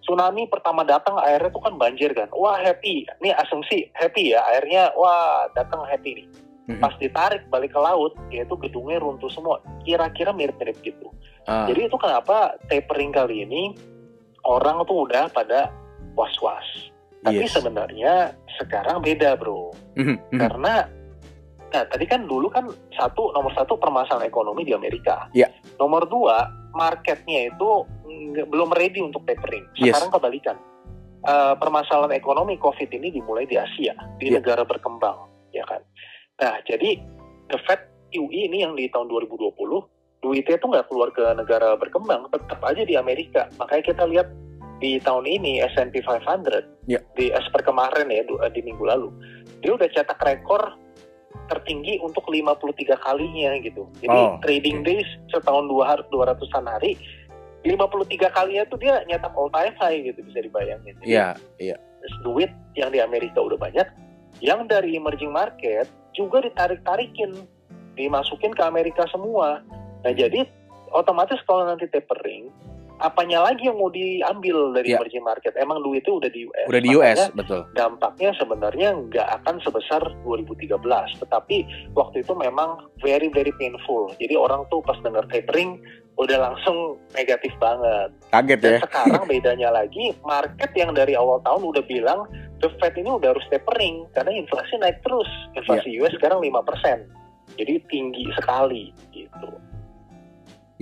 Tsunami 0.00 0.48
pertama 0.48 0.80
datang 0.88 1.20
airnya 1.20 1.52
tuh 1.52 1.60
kan 1.60 1.76
banjir 1.76 2.16
kan. 2.16 2.32
Wah 2.32 2.56
happy. 2.56 3.04
Ini 3.20 3.36
asumsi 3.36 3.92
happy 3.92 4.32
ya. 4.32 4.40
Airnya 4.56 4.96
wah 4.96 5.52
datang 5.52 5.84
happy 5.84 6.24
nih. 6.24 6.26
Mm-hmm. 6.64 6.80
Pas 6.80 6.96
ditarik 6.96 7.44
balik 7.52 7.76
ke 7.76 7.80
laut, 7.80 8.16
yaitu 8.32 8.56
gedungnya 8.56 8.96
runtuh 8.96 9.28
semua. 9.28 9.60
Kira-kira 9.84 10.32
mirip-mirip 10.32 10.80
gitu. 10.80 11.12
Uh. 11.44 11.68
Jadi 11.68 11.92
itu 11.92 11.96
kenapa 12.00 12.56
tapering 12.72 13.12
kali 13.12 13.44
ini 13.44 13.76
orang 14.48 14.80
tuh 14.88 15.04
udah 15.04 15.28
pada 15.28 15.68
was-was 16.16 16.93
tapi 17.24 17.48
yes. 17.48 17.56
sebenarnya 17.56 18.36
sekarang 18.60 19.00
beda 19.00 19.40
bro, 19.40 19.72
mm-hmm. 19.96 20.36
karena 20.36 20.84
nah 21.74 21.82
tadi 21.90 22.04
kan 22.06 22.28
dulu 22.28 22.52
kan 22.52 22.68
satu 22.94 23.34
nomor 23.34 23.50
satu 23.56 23.80
permasalahan 23.80 24.28
ekonomi 24.28 24.62
di 24.68 24.76
Amerika. 24.76 25.26
Yeah. 25.32 25.50
Nomor 25.80 26.06
dua 26.06 26.52
marketnya 26.76 27.50
itu 27.50 27.88
belum 28.46 28.76
ready 28.76 29.00
untuk 29.00 29.24
tapering. 29.24 29.64
Sekarang 29.74 30.12
yes. 30.12 30.14
kebalikan. 30.14 30.56
Uh, 31.24 31.56
permasalahan 31.56 32.12
ekonomi 32.12 32.60
COVID 32.60 32.92
ini 33.00 33.08
dimulai 33.16 33.48
di 33.48 33.56
Asia, 33.56 33.96
di 34.20 34.28
yeah. 34.28 34.36
negara 34.36 34.60
berkembang, 34.60 35.24
ya 35.56 35.64
kan. 35.64 35.80
Nah 36.44 36.60
jadi 36.68 37.00
the 37.48 37.56
Fed 37.64 37.80
QE 38.12 38.52
ini 38.52 38.60
yang 38.60 38.76
di 38.76 38.86
tahun 38.92 39.08
2020 39.08 39.56
duitnya 40.24 40.56
itu 40.56 40.66
nggak 40.68 40.86
keluar 40.88 41.08
ke 41.12 41.24
negara 41.36 41.76
berkembang, 41.76 42.28
tetap 42.32 42.60
aja 42.64 42.84
di 42.84 42.96
Amerika. 42.96 43.48
Makanya 43.60 43.82
kita 43.84 44.04
lihat 44.08 44.28
di 44.84 45.00
tahun 45.00 45.24
ini 45.24 45.64
S&P 45.72 46.04
500 46.04 46.84
yeah. 46.84 47.00
di 47.16 47.32
as 47.32 47.48
per 47.48 47.64
kemarin 47.64 48.12
ya 48.12 48.20
di 48.52 48.60
minggu 48.60 48.84
lalu 48.84 49.08
dia 49.64 49.72
udah 49.72 49.88
cetak 49.88 50.20
rekor 50.20 50.76
tertinggi 51.48 51.96
untuk 52.04 52.24
53 52.28 53.04
kalinya 53.04 53.56
gitu. 53.64 53.88
Jadi 54.00 54.12
oh. 54.16 54.36
trading 54.44 54.84
days 54.84 55.08
setahun 55.32 55.68
dua 55.72 55.96
hari 55.96 56.04
200-an 56.12 56.68
hari 56.68 57.00
53 57.64 58.36
kalinya 58.36 58.64
tuh 58.68 58.76
dia 58.76 59.00
nyetak 59.08 59.32
all 59.32 59.48
time 59.48 59.72
high 59.80 60.04
gitu 60.04 60.20
bisa 60.20 60.44
dibayangin. 60.44 60.94
Iya, 61.00 61.32
iya. 61.56 61.76
Duit 62.20 62.52
yang 62.76 62.92
di 62.92 63.00
Amerika 63.00 63.40
udah 63.40 63.56
banyak, 63.56 63.88
yang 64.44 64.68
dari 64.68 65.00
emerging 65.00 65.32
market 65.32 65.88
juga 66.12 66.44
ditarik-tarikin, 66.44 67.32
dimasukin 67.96 68.52
ke 68.52 68.62
Amerika 68.62 69.08
semua. 69.08 69.64
Nah, 70.04 70.12
jadi 70.12 70.44
otomatis 70.92 71.40
kalau 71.48 71.64
nanti 71.64 71.88
tapering 71.88 72.52
apanya 72.96 73.42
lagi 73.42 73.64
yang 73.64 73.74
mau 73.74 73.88
diambil 73.88 74.70
dari 74.72 74.90
Ya. 74.90 74.98
emerging 74.98 75.22
market? 75.22 75.52
Emang 75.54 75.80
duitnya 75.80 76.14
udah 76.14 76.30
di 76.30 76.44
US. 76.44 76.66
Udah 76.66 76.80
di 76.80 76.90
Makanya 76.90 77.24
US, 77.26 77.34
betul. 77.34 77.60
dampaknya 77.72 78.30
sebenarnya 78.34 78.88
nggak 79.04 79.28
akan 79.40 79.54
sebesar 79.60 80.02
2013 80.22 80.78
tetapi 81.18 81.56
waktu 81.92 82.16
itu 82.20 82.32
memang 82.32 82.70
very 82.98 83.26
very 83.28 83.50
painful 83.54 84.10
jadi 84.16 84.34
orang 84.34 84.62
tuh 84.68 84.78
pas 84.80 84.96
dengar 85.00 85.26
tapering 85.26 85.80
udah 86.14 86.38
langsung 86.40 86.94
negatif 87.10 87.50
banget 87.58 88.14
Kaget 88.28 88.58
dan 88.60 88.72
ya. 88.72 88.80
sekarang 88.80 89.22
bedanya 89.32 89.68
lagi 89.72 90.14
market 90.22 90.70
yang 90.72 90.94
dari 90.94 91.12
awal 91.12 91.42
tahun 91.42 91.66
udah 91.66 91.82
bilang 91.82 92.22
the 92.58 92.70
Fed 92.78 92.94
ini 92.94 93.10
udah 93.10 93.34
harus 93.34 93.42
tapering 93.48 94.06
karena 94.12 94.30
inflasi 94.32 94.78
naik 94.78 95.02
terus 95.02 95.26
inflasi 95.52 95.90
Iya. 95.90 96.06
US 96.06 96.14
sekarang 96.14 96.38
5% 96.38 97.58
jadi 97.58 97.74
tinggi 97.86 98.30
sekali 98.34 98.94
gitu 99.10 99.50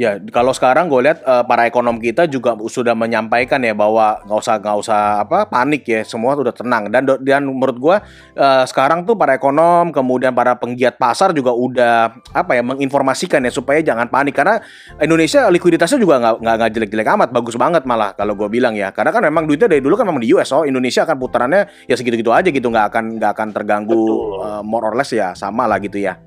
Ya, 0.03 0.19
kalau 0.35 0.51
sekarang 0.51 0.91
gue 0.91 0.99
lihat 0.99 1.23
eh, 1.23 1.45
para 1.47 1.63
ekonom 1.71 2.03
kita 2.03 2.27
juga 2.27 2.59
sudah 2.67 2.91
menyampaikan 2.91 3.63
ya 3.63 3.71
bahwa 3.71 4.19
nggak 4.27 4.39
usah 4.43 4.55
nggak 4.59 4.77
usah 4.83 5.01
apa 5.23 5.47
panik 5.47 5.87
ya, 5.87 6.03
semua 6.03 6.35
sudah 6.35 6.51
tenang 6.51 6.91
dan 6.91 7.07
dan 7.23 7.47
menurut 7.47 7.79
gue 7.79 7.97
eh, 8.35 8.65
sekarang 8.67 9.07
tuh 9.07 9.15
para 9.15 9.39
ekonom 9.39 9.95
kemudian 9.95 10.35
para 10.35 10.59
penggiat 10.59 10.99
pasar 10.99 11.31
juga 11.31 11.55
udah 11.55 12.19
apa 12.35 12.59
ya 12.59 12.67
menginformasikan 12.67 13.47
ya 13.47 13.55
supaya 13.55 13.79
jangan 13.79 14.11
panik 14.11 14.35
karena 14.35 14.59
Indonesia 14.99 15.47
likuiditasnya 15.47 16.03
juga 16.03 16.19
nggak 16.19 16.35
nggak 16.51 16.71
jelek-jelek 16.75 17.09
amat, 17.15 17.29
bagus 17.31 17.55
banget 17.55 17.87
malah 17.87 18.11
kalau 18.19 18.35
gue 18.35 18.51
bilang 18.51 18.75
ya, 18.75 18.91
karena 18.91 19.15
kan 19.15 19.23
memang 19.23 19.47
duitnya 19.47 19.71
dari 19.71 19.87
dulu 19.87 19.95
kan 19.95 20.11
memang 20.11 20.19
di 20.19 20.35
US, 20.35 20.51
oh 20.51 20.67
Indonesia 20.67 21.07
akan 21.07 21.15
putarannya 21.15 21.87
ya 21.87 21.95
segitu-gitu 21.95 22.35
aja 22.35 22.51
gitu, 22.51 22.67
nggak 22.67 22.91
akan 22.91 23.23
nggak 23.23 23.39
akan 23.39 23.49
terganggu 23.55 23.95
Betul. 23.95 24.51
eh, 24.51 24.63
more 24.67 24.83
or 24.91 24.99
less 24.99 25.15
ya 25.15 25.31
sama 25.39 25.71
lah 25.71 25.79
gitu 25.79 26.03
ya. 26.03 26.19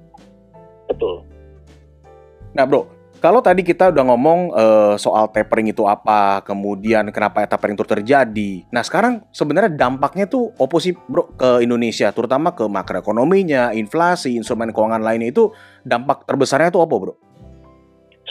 betul 0.87 1.27
Nah 2.55 2.63
bro, 2.63 2.87
kalau 3.25 3.41
tadi 3.41 3.65
kita 3.65 3.89
udah 3.89 4.05
ngomong 4.05 4.39
eh, 4.53 4.93
soal 5.01 5.33
tapering 5.33 5.73
itu 5.73 5.81
apa, 5.89 6.45
kemudian 6.45 7.09
kenapa 7.09 7.41
tapering 7.49 7.73
itu 7.73 7.81
terjadi. 7.81 8.69
Nah 8.69 8.85
sekarang 8.85 9.25
sebenarnya 9.33 9.73
dampaknya 9.73 10.29
tuh 10.29 10.53
opposite 10.61 11.01
bro 11.09 11.33
ke 11.33 11.65
Indonesia, 11.65 12.13
terutama 12.13 12.53
ke 12.53 12.69
makroekonominya, 12.69 13.73
inflasi, 13.73 14.37
instrumen 14.37 14.69
keuangan 14.69 15.01
lainnya 15.01 15.33
itu 15.33 15.49
dampak 15.81 16.29
terbesarnya 16.29 16.69
tuh 16.69 16.85
apa 16.85 16.93
bro? 17.01 17.15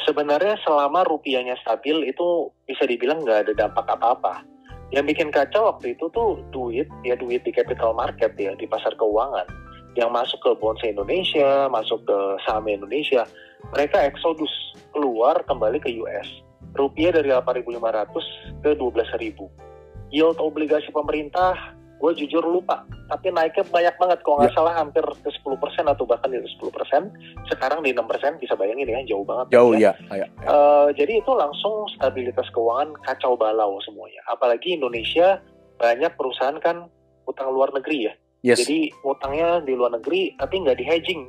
sebenarnya 0.04 0.60
selama 0.62 1.02
rupiahnya 1.08 1.56
stabil 1.64 2.12
itu 2.12 2.52
bisa 2.68 2.84
dibilang 2.84 3.24
nggak 3.24 3.48
ada 3.48 3.52
dampak 3.66 3.88
apa-apa. 3.88 4.44
Yang 4.92 5.16
bikin 5.16 5.28
kacau 5.32 5.74
waktu 5.74 5.96
itu 5.96 6.06
tuh 6.12 6.38
duit, 6.52 6.86
ya 7.02 7.16
duit 7.18 7.42
di 7.42 7.50
capital 7.50 7.96
market 7.96 8.36
ya, 8.36 8.52
di 8.54 8.68
pasar 8.68 8.94
keuangan. 8.94 9.48
Yang 9.98 10.10
masuk 10.12 10.38
ke 10.44 10.50
bonds 10.60 10.84
Indonesia, 10.84 11.66
masuk 11.72 12.04
ke 12.04 12.18
saham 12.46 12.68
Indonesia, 12.68 13.24
mereka 13.72 14.04
eksodus 14.04 14.50
keluar 14.92 15.40
kembali 15.48 15.80
ke 15.80 15.90
US. 16.04 16.28
Rupiah 16.74 17.14
dari 17.14 17.30
8.500 17.30 18.66
ke 18.66 18.70
12.000. 18.76 19.38
Yield 20.10 20.38
obligasi 20.42 20.90
pemerintah, 20.90 21.54
gue 22.02 22.10
jujur 22.18 22.42
lupa. 22.42 22.82
Tapi 23.08 23.30
naiknya 23.30 23.64
banyak 23.68 23.94
banget, 23.94 24.18
kalau 24.26 24.36
nggak 24.42 24.54
salah 24.54 24.74
hampir 24.74 25.02
ke 25.02 25.30
10% 25.30 25.86
atau 25.86 26.04
bahkan 26.04 26.30
di 26.30 26.38
atas 26.42 26.54
10%. 26.58 27.48
Sekarang 27.50 27.80
di 27.84 27.94
6%, 27.94 28.42
bisa 28.42 28.58
bayangin 28.58 28.90
ya, 28.90 29.14
jauh 29.14 29.26
banget. 29.26 29.46
Jauh 29.54 29.72
ya. 29.76 29.92
ya, 30.10 30.24
ya. 30.24 30.26
Eh, 30.26 30.88
jadi 30.98 31.22
itu 31.22 31.32
langsung 31.34 31.86
stabilitas 31.94 32.50
keuangan 32.50 32.94
kacau 33.06 33.38
balau 33.38 33.78
semuanya. 33.86 34.22
Apalagi 34.30 34.74
Indonesia 34.74 35.38
banyak 35.78 36.14
perusahaan 36.18 36.58
kan 36.58 36.90
utang 37.26 37.50
luar 37.54 37.70
negeri 37.74 38.10
ya. 38.10 38.14
Yes. 38.44 38.60
Jadi 38.60 38.92
utangnya 39.08 39.64
di 39.64 39.72
luar 39.72 39.96
negeri 39.96 40.36
tapi 40.36 40.60
nggak 40.60 40.76
di 40.76 40.84
hedging. 40.84 41.22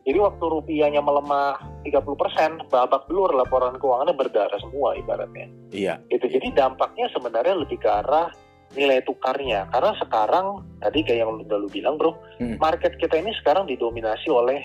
Jadi 0.00 0.18
waktu 0.18 0.44
rupiahnya 0.44 1.04
melemah 1.04 1.60
30%, 1.84 2.72
babak 2.72 3.04
belur 3.06 3.30
laporan 3.36 3.76
keuangannya 3.76 4.16
berdarah 4.16 4.58
semua 4.60 4.96
ibaratnya. 4.96 5.46
Iya. 5.70 6.00
Gitu. 6.08 6.26
Jadi 6.40 6.56
dampaknya 6.56 7.12
sebenarnya 7.12 7.54
lebih 7.60 7.76
ke 7.76 7.88
arah 7.88 8.32
nilai 8.72 9.02
tukarnya. 9.04 9.68
Karena 9.68 9.92
sekarang 9.98 10.64
tadi 10.80 11.04
kayak 11.04 11.26
yang 11.26 11.30
udah 11.42 11.58
lu 11.58 11.68
bilang 11.68 11.98
bro, 12.00 12.14
Hmm. 12.40 12.56
market 12.56 12.96
kita 12.96 13.18
ini 13.18 13.34
sekarang 13.42 13.68
didominasi 13.68 14.30
oleh 14.30 14.64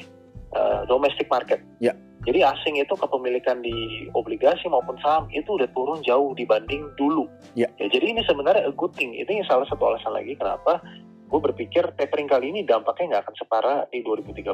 eh, 0.55 0.81
domestic 0.87 1.27
market. 1.27 1.59
Ya. 1.83 1.91
Jadi 2.23 2.39
asing 2.39 2.79
itu 2.79 2.95
kepemilikan 2.95 3.59
di 3.59 4.07
obligasi 4.15 4.71
maupun 4.71 4.95
saham 5.03 5.27
itu 5.35 5.59
udah 5.59 5.67
turun 5.75 5.99
jauh 5.99 6.31
dibanding 6.31 6.87
dulu. 6.95 7.27
Ya. 7.59 7.67
jadi 7.75 8.15
ini 8.15 8.23
sebenarnya 8.23 8.65
a 8.65 8.73
good 8.73 8.95
thing. 8.95 9.11
Ini 9.11 9.43
salah 9.45 9.67
satu 9.67 9.83
alasan 9.93 10.15
lagi 10.15 10.31
kenapa 10.39 10.79
gue 11.27 11.39
berpikir 11.51 11.83
tapering 11.99 12.29
kali 12.31 12.55
ini 12.55 12.63
dampaknya 12.63 13.19
nggak 13.19 13.23
akan 13.27 13.35
separah 13.35 13.77
di 13.91 13.99
2013. 13.99 14.47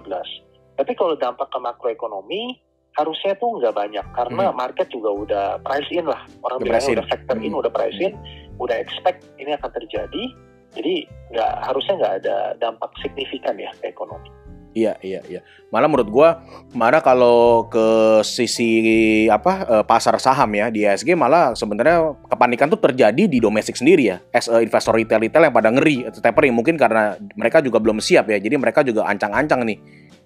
Tapi 0.76 0.92
kalau 0.96 1.16
dampak 1.20 1.52
ke 1.52 1.60
makroekonomi 1.60 2.58
harusnya 2.92 3.40
tuh 3.40 3.56
nggak 3.60 3.72
banyak 3.76 4.06
karena 4.12 4.52
Hmm. 4.52 4.58
market 4.58 4.88
juga 4.92 5.10
udah 5.16 5.46
price 5.64 5.88
in 5.96 6.04
lah. 6.04 6.28
Orang 6.44 6.60
Udah 6.60 6.66
bilangnya 6.68 6.92
udah 7.00 7.08
factor 7.08 7.38
in, 7.40 7.52
Hmm. 7.56 7.62
udah 7.64 7.72
price 7.72 8.00
in, 8.04 8.14
udah 8.60 8.76
expect 8.76 9.24
ini 9.40 9.56
akan 9.56 9.72
terjadi. 9.72 10.24
Jadi 10.72 10.96
nggak 11.32 11.52
harusnya 11.68 11.94
nggak 12.00 12.14
ada 12.24 12.36
dampak 12.60 12.92
signifikan 13.00 13.56
ya 13.60 13.72
ke 13.80 13.92
ekonomi. 13.92 14.28
Iya, 14.72 14.96
iya, 15.04 15.20
iya. 15.28 15.44
Malah 15.68 15.92
menurut 15.92 16.08
gua, 16.08 16.30
malah 16.72 17.04
kalau 17.04 17.68
ke 17.68 17.88
sisi 18.24 19.28
apa 19.28 19.68
eh, 19.68 19.84
pasar 19.84 20.16
saham 20.16 20.48
ya 20.56 20.72
di 20.72 20.88
ISG 20.88 21.12
malah 21.12 21.52
sebenarnya 21.60 22.16
kepanikan 22.32 22.72
tuh 22.72 22.80
terjadi 22.80 23.28
di 23.28 23.38
domestik 23.44 23.76
sendiri 23.76 24.16
ya. 24.16 24.18
As 24.32 24.48
a 24.48 24.64
investor 24.64 24.96
retail-retail 24.96 25.52
yang 25.52 25.56
pada 25.56 25.76
ngeri 25.76 26.08
atau 26.08 26.24
tapering 26.24 26.56
mungkin 26.56 26.80
karena 26.80 27.20
mereka 27.36 27.60
juga 27.60 27.84
belum 27.84 28.00
siap 28.00 28.32
ya. 28.32 28.40
Jadi 28.40 28.56
mereka 28.56 28.80
juga 28.84 29.04
ancang-ancang 29.12 29.68
nih. 29.68 29.80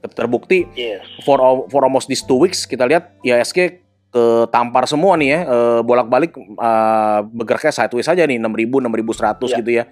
Terbukti 0.08 0.68
Yes. 0.74 1.02
for 1.22 1.39
al- 1.39 1.65
for 1.68 1.82
almost 1.82 2.06
these 2.06 2.22
two 2.22 2.38
weeks 2.38 2.65
kita 2.65 2.86
lihat 2.86 3.18
ISG 3.22 3.82
ketampar 4.10 4.88
semua 4.88 5.20
nih 5.20 5.28
ya, 5.28 5.39
eh, 5.44 5.80
bolak-balik 5.82 6.32
eh, 6.36 7.20
bergeraknya 7.26 7.74
sideways 7.74 8.08
saja 8.08 8.24
nih 8.24 8.39
6000 8.39 8.80
6100 8.80 9.52
Iya. 9.52 9.58
gitu 9.60 9.72
ya. 9.74 9.84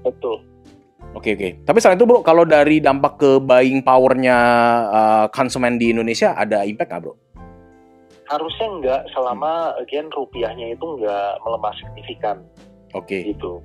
Betul. 0.00 0.36
Oke 1.10 1.34
oke. 1.34 1.48
Tapi 1.66 1.78
selain 1.80 1.98
itu 1.98 2.06
bro, 2.06 2.22
kalau 2.22 2.46
dari 2.46 2.78
dampak 2.78 3.18
ke 3.18 3.30
buying 3.42 3.82
powernya 3.82 4.38
uh, 4.86 5.26
konsumen 5.34 5.74
di 5.74 5.90
Indonesia 5.90 6.38
ada 6.38 6.62
impact 6.62 6.86
nggak 6.86 7.02
bro? 7.02 7.14
Harusnya 8.30 8.66
nggak 8.78 9.00
selama 9.10 9.74
again 9.82 10.06
rupiahnya 10.06 10.70
itu 10.70 10.86
nggak 10.86 11.42
melemah 11.42 11.74
signifikan 11.82 12.36
Oke. 12.94 13.26
gitu. 13.26 13.58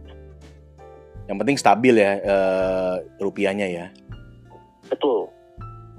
Yang 1.29 1.37
penting 1.37 1.57
stabil 1.61 1.93
ya 2.01 2.17
uh, 2.25 2.95
rupiahnya 3.21 3.67
ya. 3.69 3.85
Betul. 4.89 5.29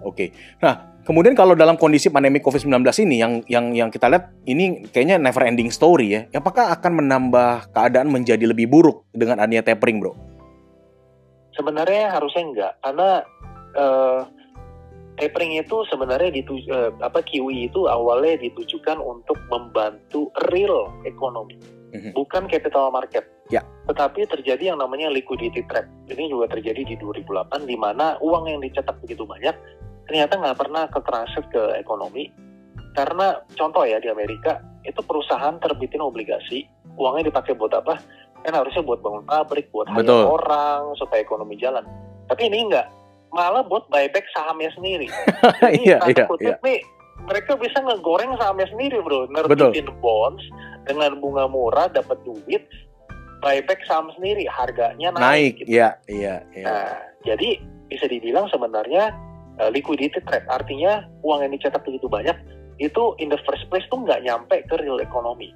Oke. 0.04 0.32
Nah 0.60 0.96
kemudian 1.06 1.38
kalau 1.38 1.54
dalam 1.54 1.78
kondisi 1.78 2.10
pandemi 2.10 2.42
COVID-19 2.42 2.82
ini 3.06 3.16
yang 3.22 3.32
yang 3.46 3.72
yang 3.72 3.88
kita 3.88 4.10
lihat 4.10 4.34
ini 4.44 4.90
kayaknya 4.90 5.22
never 5.22 5.46
ending 5.46 5.70
story 5.70 6.06
ya. 6.12 6.20
Apakah 6.34 6.74
akan 6.74 7.04
menambah 7.04 7.70
keadaan 7.70 8.10
menjadi 8.10 8.44
lebih 8.44 8.66
buruk 8.66 9.06
dengan 9.14 9.38
adanya 9.40 9.62
tapering 9.62 10.02
bro? 10.02 10.12
Sebenarnya 11.56 12.12
harusnya 12.12 12.42
enggak 12.44 12.72
karena 12.84 13.08
eh, 13.76 14.20
tapering 15.16 15.56
itu 15.56 15.76
sebenarnya 15.88 16.30
dituju, 16.32 16.68
eh, 16.68 16.90
apa 17.00 17.24
QE 17.24 17.72
itu 17.72 17.88
awalnya 17.88 18.36
ditujukan 18.40 19.00
untuk 19.00 19.36
membantu 19.48 20.28
real 20.52 20.92
ekonomi, 21.08 21.56
Mhm. 21.96 22.12
bukan 22.12 22.44
capital 22.52 22.92
market. 22.92 23.24
Ya. 23.48 23.64
Tetapi 23.88 24.28
terjadi 24.28 24.74
yang 24.74 24.78
namanya 24.82 25.08
liquidity 25.08 25.64
trap. 25.70 25.86
Ini 26.10 26.28
juga 26.28 26.52
terjadi 26.52 26.82
di 26.84 26.94
2008 26.98 27.64
di 27.64 27.78
mana 27.78 28.18
uang 28.20 28.50
yang 28.50 28.60
dicetak 28.60 28.98
begitu 29.00 29.24
banyak 29.24 29.54
ternyata 30.06 30.38
nggak 30.38 30.58
pernah 30.58 30.84
ke 30.88 31.00
transfer 31.02 31.44
ke 31.50 31.62
ekonomi. 31.78 32.30
Karena 32.96 33.36
contoh 33.52 33.84
ya 33.84 34.00
di 34.00 34.08
Amerika 34.08 34.56
itu 34.86 35.02
perusahaan 35.04 35.60
terbitin 35.60 36.00
obligasi, 36.00 36.64
uangnya 36.96 37.28
dipakai 37.28 37.52
buat 37.52 37.74
apa? 37.76 38.00
Kan 38.40 38.54
harusnya 38.56 38.80
buat 38.86 39.04
bangun 39.04 39.26
pabrik, 39.26 39.68
buat 39.74 39.90
hire 39.92 40.08
orang 40.08 40.96
supaya 40.96 41.20
ekonomi 41.20 41.60
jalan. 41.60 41.84
Tapi 42.30 42.48
ini 42.48 42.70
enggak, 42.72 42.88
malah 43.34 43.66
buat 43.66 43.84
buyback 43.92 44.24
sahamnya 44.32 44.72
sendiri. 44.72 45.10
Jadi 45.60 45.84
Iya 45.84 45.98
tanda 46.00 46.24
iya 46.24 46.24
kutip 46.30 46.56
iya. 46.56 46.64
nih, 46.64 46.80
mereka 47.26 47.52
bisa 47.58 47.78
ngegoreng 47.84 48.32
sahamnya 48.40 48.66
sendiri 48.70 49.02
bro, 49.02 49.28
Betul. 49.28 49.74
nerbitin 49.74 49.88
bonds 50.00 50.44
dengan 50.86 51.18
bunga 51.20 51.44
murah 51.50 51.90
dapat 51.90 52.16
duit, 52.24 52.64
buyback 53.42 53.82
saham 53.84 54.08
sendiri 54.16 54.46
harganya 54.48 55.12
naik. 55.12 55.20
Naik. 55.20 55.54
gitu. 55.60 55.68
Iya 55.68 55.88
iya 56.08 56.34
iya. 56.54 56.64
Nah, 56.64 56.94
jadi 57.26 57.60
bisa 57.90 58.06
dibilang 58.08 58.46
sebenarnya 58.48 59.10
uh, 59.60 59.70
liquidity 59.72 60.20
trap, 60.24 60.44
artinya 60.48 61.04
uang 61.24 61.44
yang 61.44 61.52
dicetak 61.52 61.82
begitu 61.84 62.06
banyak 62.08 62.36
itu 62.76 63.16
in 63.16 63.32
the 63.32 63.40
first 63.48 63.64
place 63.72 63.84
tuh 63.88 64.04
nggak 64.04 64.20
nyampe 64.24 64.60
ke 64.68 64.74
real 64.80 65.00
economy. 65.00 65.52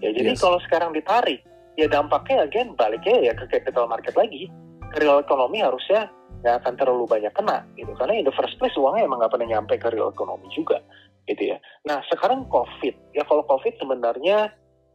Ya 0.00 0.12
jadi 0.12 0.36
Yes. 0.36 0.40
kalau 0.44 0.60
sekarang 0.64 0.92
ditarik, 0.92 1.40
ya 1.76 1.88
dampaknya 1.88 2.44
again 2.44 2.76
baliknya 2.76 3.16
ya 3.20 3.32
ke 3.32 3.48
capital 3.48 3.88
market 3.88 4.12
lagi. 4.16 4.48
Ke 4.92 5.06
real 5.06 5.22
economy 5.24 5.64
harusnya 5.64 6.12
nggak 6.40 6.64
akan 6.64 6.74
terlalu 6.80 7.04
banyak 7.04 7.32
kena 7.36 7.68
gitu 7.76 7.92
karena 8.00 8.16
in 8.16 8.24
the 8.24 8.32
first 8.32 8.56
place 8.56 8.72
uangnya 8.72 9.04
emang 9.04 9.20
nggak 9.20 9.32
pernah 9.32 9.48
nyampe 9.56 9.76
ke 9.76 9.88
real 9.92 10.08
economy 10.08 10.48
juga 10.52 10.80
gitu 11.28 11.52
ya. 11.52 11.56
Nah 11.84 12.00
sekarang 12.08 12.48
covid 12.48 12.96
ya 13.12 13.22
kalau 13.28 13.44
covid 13.44 13.76
sebenarnya 13.76 14.48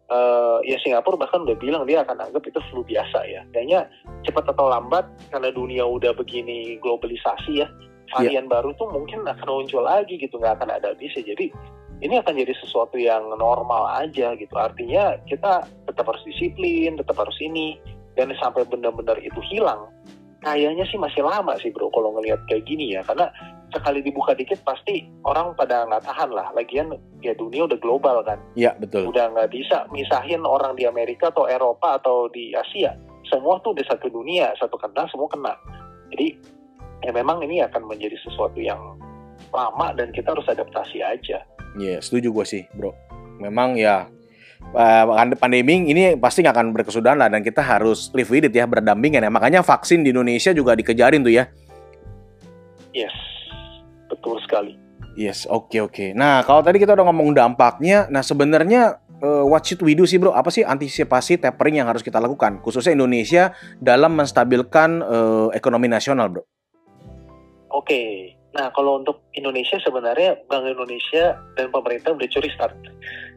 eh, 0.10 0.58
ya 0.66 0.78
Singapura 0.82 1.22
bahkan 1.22 1.46
udah 1.46 1.58
bilang 1.62 1.86
dia 1.86 2.02
akan 2.02 2.18
anggap 2.18 2.44
itu 2.50 2.58
flu 2.74 2.82
biasa 2.82 3.30
ya. 3.30 3.46
Kayaknya 3.54 3.86
cepat 4.26 4.58
atau 4.58 4.70
lambat 4.74 5.06
karena 5.30 5.54
dunia 5.54 5.86
udah 5.86 6.18
begini 6.18 6.82
globalisasi 6.82 7.62
ya 7.62 7.70
varian 8.16 8.48
baru 8.48 8.72
tuh 8.80 8.88
mungkin 8.88 9.28
akan 9.28 9.48
muncul 9.48 9.84
lagi 9.84 10.16
gitu 10.16 10.40
nggak 10.40 10.64
akan 10.64 10.80
ada 10.80 10.96
habisnya 10.96 11.36
jadi 11.36 11.52
ini 12.04 12.20
akan 12.20 12.36
jadi 12.36 12.54
sesuatu 12.60 13.00
yang 13.00 13.24
normal 13.40 13.88
aja 13.88 14.36
gitu. 14.36 14.52
Artinya 14.56 15.16
kita 15.32 15.64
tetap 15.88 16.06
harus 16.12 16.24
disiplin, 16.28 17.00
tetap 17.00 17.16
harus 17.16 17.38
ini, 17.40 17.80
dan 18.20 18.36
sampai 18.36 18.68
benar-benar 18.68 19.16
itu 19.24 19.40
hilang, 19.48 19.88
kayaknya 20.44 20.84
sih 20.92 21.00
masih 21.00 21.24
lama 21.24 21.56
sih 21.60 21.72
bro 21.72 21.88
kalau 21.92 22.16
ngelihat 22.20 22.40
kayak 22.52 22.68
gini 22.68 22.96
ya. 22.96 23.02
Karena 23.08 23.32
sekali 23.72 24.00
dibuka 24.04 24.36
dikit 24.36 24.60
pasti 24.68 25.08
orang 25.24 25.56
pada 25.56 25.88
nggak 25.88 26.04
tahan 26.04 26.32
lah. 26.36 26.52
Lagian 26.52 26.96
ya 27.24 27.32
dunia 27.36 27.68
udah 27.68 27.80
global 27.80 28.24
kan. 28.28 28.40
Iya 28.60 28.76
betul. 28.76 29.12
Udah 29.12 29.32
nggak 29.32 29.52
bisa 29.56 29.88
misahin 29.92 30.44
orang 30.44 30.76
di 30.76 30.84
Amerika 30.84 31.32
atau 31.32 31.48
Eropa 31.48 32.00
atau 32.00 32.28
di 32.32 32.52
Asia. 32.52 32.96
Semua 33.26 33.58
tuh 33.64 33.74
udah 33.74 33.86
satu 33.90 34.12
dunia, 34.12 34.54
satu 34.60 34.78
kena, 34.78 35.08
semua 35.10 35.32
kena. 35.32 35.54
Jadi 36.14 36.38
ya 37.06 37.14
memang 37.14 37.46
ini 37.46 37.62
akan 37.62 37.86
menjadi 37.86 38.18
sesuatu 38.26 38.58
yang 38.58 38.98
lama 39.54 39.94
dan 39.94 40.10
kita 40.10 40.34
harus 40.34 40.50
adaptasi 40.50 41.06
aja. 41.06 41.46
Iya, 41.78 42.00
yeah, 42.00 42.00
setuju 42.02 42.34
gue 42.34 42.46
sih, 42.48 42.64
bro. 42.74 42.98
Memang 43.38 43.78
ya 43.78 44.10
uh, 44.74 45.06
pandemi 45.38 45.86
ini 45.86 46.18
pasti 46.18 46.42
nggak 46.42 46.56
akan 46.56 46.68
berkesudahan 46.74 47.20
lah 47.20 47.30
dan 47.30 47.46
kita 47.46 47.62
harus 47.62 48.10
live 48.16 48.32
with 48.32 48.48
it 48.50 48.54
ya 48.56 48.66
berdampingan 48.66 49.22
ya. 49.22 49.30
Makanya 49.30 49.62
vaksin 49.62 50.02
di 50.02 50.10
Indonesia 50.10 50.50
juga 50.56 50.74
dikejarin 50.74 51.22
tuh 51.22 51.36
ya. 51.36 51.46
Yes, 52.96 53.14
betul 54.10 54.40
sekali. 54.42 54.80
Yes, 55.16 55.48
oke 55.48 55.72
okay, 55.72 55.80
oke. 55.84 55.94
Okay. 55.94 56.10
Nah 56.16 56.42
kalau 56.48 56.64
tadi 56.64 56.80
kita 56.80 56.96
udah 56.96 57.06
ngomong 57.12 57.36
dampaknya, 57.36 58.08
nah 58.08 58.24
sebenarnya 58.24 59.00
uh, 59.20 59.44
what 59.48 59.64
should 59.68 59.84
we 59.84 59.94
do 59.94 60.08
sih 60.08 60.16
bro? 60.18 60.32
Apa 60.32 60.48
sih 60.52 60.64
antisipasi 60.64 61.40
tapering 61.40 61.84
yang 61.84 61.88
harus 61.88 62.04
kita 62.04 62.20
lakukan, 62.20 62.64
khususnya 62.64 62.96
Indonesia 62.96 63.52
dalam 63.80 64.16
menstabilkan 64.16 65.04
uh, 65.04 65.48
ekonomi 65.52 65.92
nasional, 65.92 66.32
bro? 66.32 66.44
Oke, 67.76 67.92
okay. 67.92 68.12
Nah, 68.56 68.72
kalau 68.72 69.04
untuk 69.04 69.20
Indonesia 69.36 69.76
sebenarnya 69.84 70.40
Bank 70.48 70.64
Indonesia 70.64 71.36
dan 71.60 71.76
pemerintah 71.76 72.16
udah 72.16 72.28
curi 72.32 72.48
start. 72.56 72.72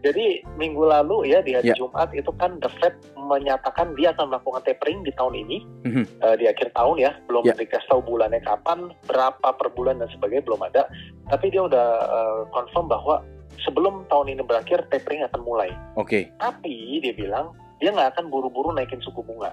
Jadi 0.07 0.47
minggu 0.55 0.79
lalu 0.79 1.35
ya 1.35 1.43
di 1.43 1.59
hari 1.59 1.75
yeah. 1.75 1.79
Jumat 1.79 2.15
itu 2.15 2.31
kan 2.39 2.63
The 2.63 2.71
Fed 2.79 2.95
menyatakan 3.19 3.99
dia 3.99 4.15
akan 4.15 4.31
melakukan 4.31 4.63
tapering 4.63 5.03
di 5.03 5.11
tahun 5.19 5.35
ini 5.43 5.67
mm-hmm. 5.91 6.05
uh, 6.23 6.39
di 6.39 6.47
akhir 6.47 6.71
tahun 6.71 7.03
ya, 7.03 7.19
belum 7.27 7.51
yeah. 7.51 7.59
dikasih 7.59 7.91
tahu 7.91 8.01
bulannya 8.07 8.39
kapan, 8.47 8.95
berapa 9.11 9.49
per 9.59 9.69
bulan 9.75 9.99
dan 9.99 10.07
sebagainya 10.15 10.47
belum 10.47 10.63
ada. 10.71 10.87
Tapi 11.35 11.51
dia 11.51 11.67
udah 11.67 11.89
uh, 12.07 12.41
confirm 12.55 12.87
bahwa 12.87 13.19
sebelum 13.67 14.07
tahun 14.07 14.39
ini 14.39 14.47
berakhir 14.47 14.87
tapering 14.95 15.27
akan 15.27 15.43
mulai. 15.43 15.75
Oke. 15.99 16.07
Okay. 16.07 16.23
Tapi 16.39 17.03
dia 17.03 17.11
bilang 17.11 17.59
dia 17.83 17.91
nggak 17.91 18.15
akan 18.15 18.31
buru-buru 18.31 18.71
naikin 18.71 19.03
suku 19.03 19.19
bunga 19.27 19.51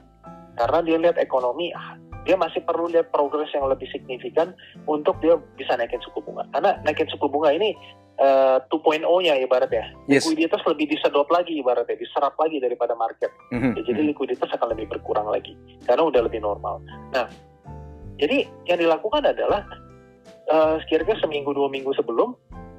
karena 0.55 0.79
dia 0.85 0.97
lihat 1.01 1.17
ekonomi 1.19 1.73
ah, 1.75 1.99
dia 2.25 2.35
masih 2.35 2.65
perlu 2.65 2.89
lihat 2.89 3.13
progres 3.13 3.53
yang 3.53 3.69
lebih 3.69 3.85
signifikan 3.93 4.57
untuk 4.89 5.15
dia 5.21 5.37
bisa 5.55 5.77
naikin 5.77 6.01
suku 6.01 6.25
bunga. 6.25 6.49
Karena 6.49 6.81
naikin 6.81 7.05
suku 7.07 7.29
bunga 7.29 7.53
ini 7.53 7.77
uh, 8.19 8.57
2.0-nya 8.73 9.37
ibaratnya. 9.45 9.93
Yes. 10.09 10.25
Likuiditas 10.25 10.65
lebih 10.65 10.89
disedot 10.89 11.29
lagi 11.29 11.61
ibaratnya, 11.61 11.95
diserap 11.95 12.33
lagi 12.41 12.57
daripada 12.57 12.97
market. 12.97 13.29
Mm-hmm. 13.53 13.71
Ya, 13.77 13.81
jadi 13.93 14.01
likuiditas 14.09 14.49
akan 14.51 14.73
lebih 14.73 14.89
berkurang 14.89 15.29
lagi 15.29 15.53
karena 15.85 16.03
udah 16.09 16.21
lebih 16.25 16.41
normal. 16.41 16.81
Nah, 17.13 17.29
jadi 18.17 18.49
yang 18.65 18.79
dilakukan 18.81 19.23
adalah 19.27 19.61
uh, 20.49 20.81
kira-kira 20.87 21.19
seminggu 21.21 21.51
dua 21.53 21.69
minggu 21.69 21.93
sebelum 21.93 22.33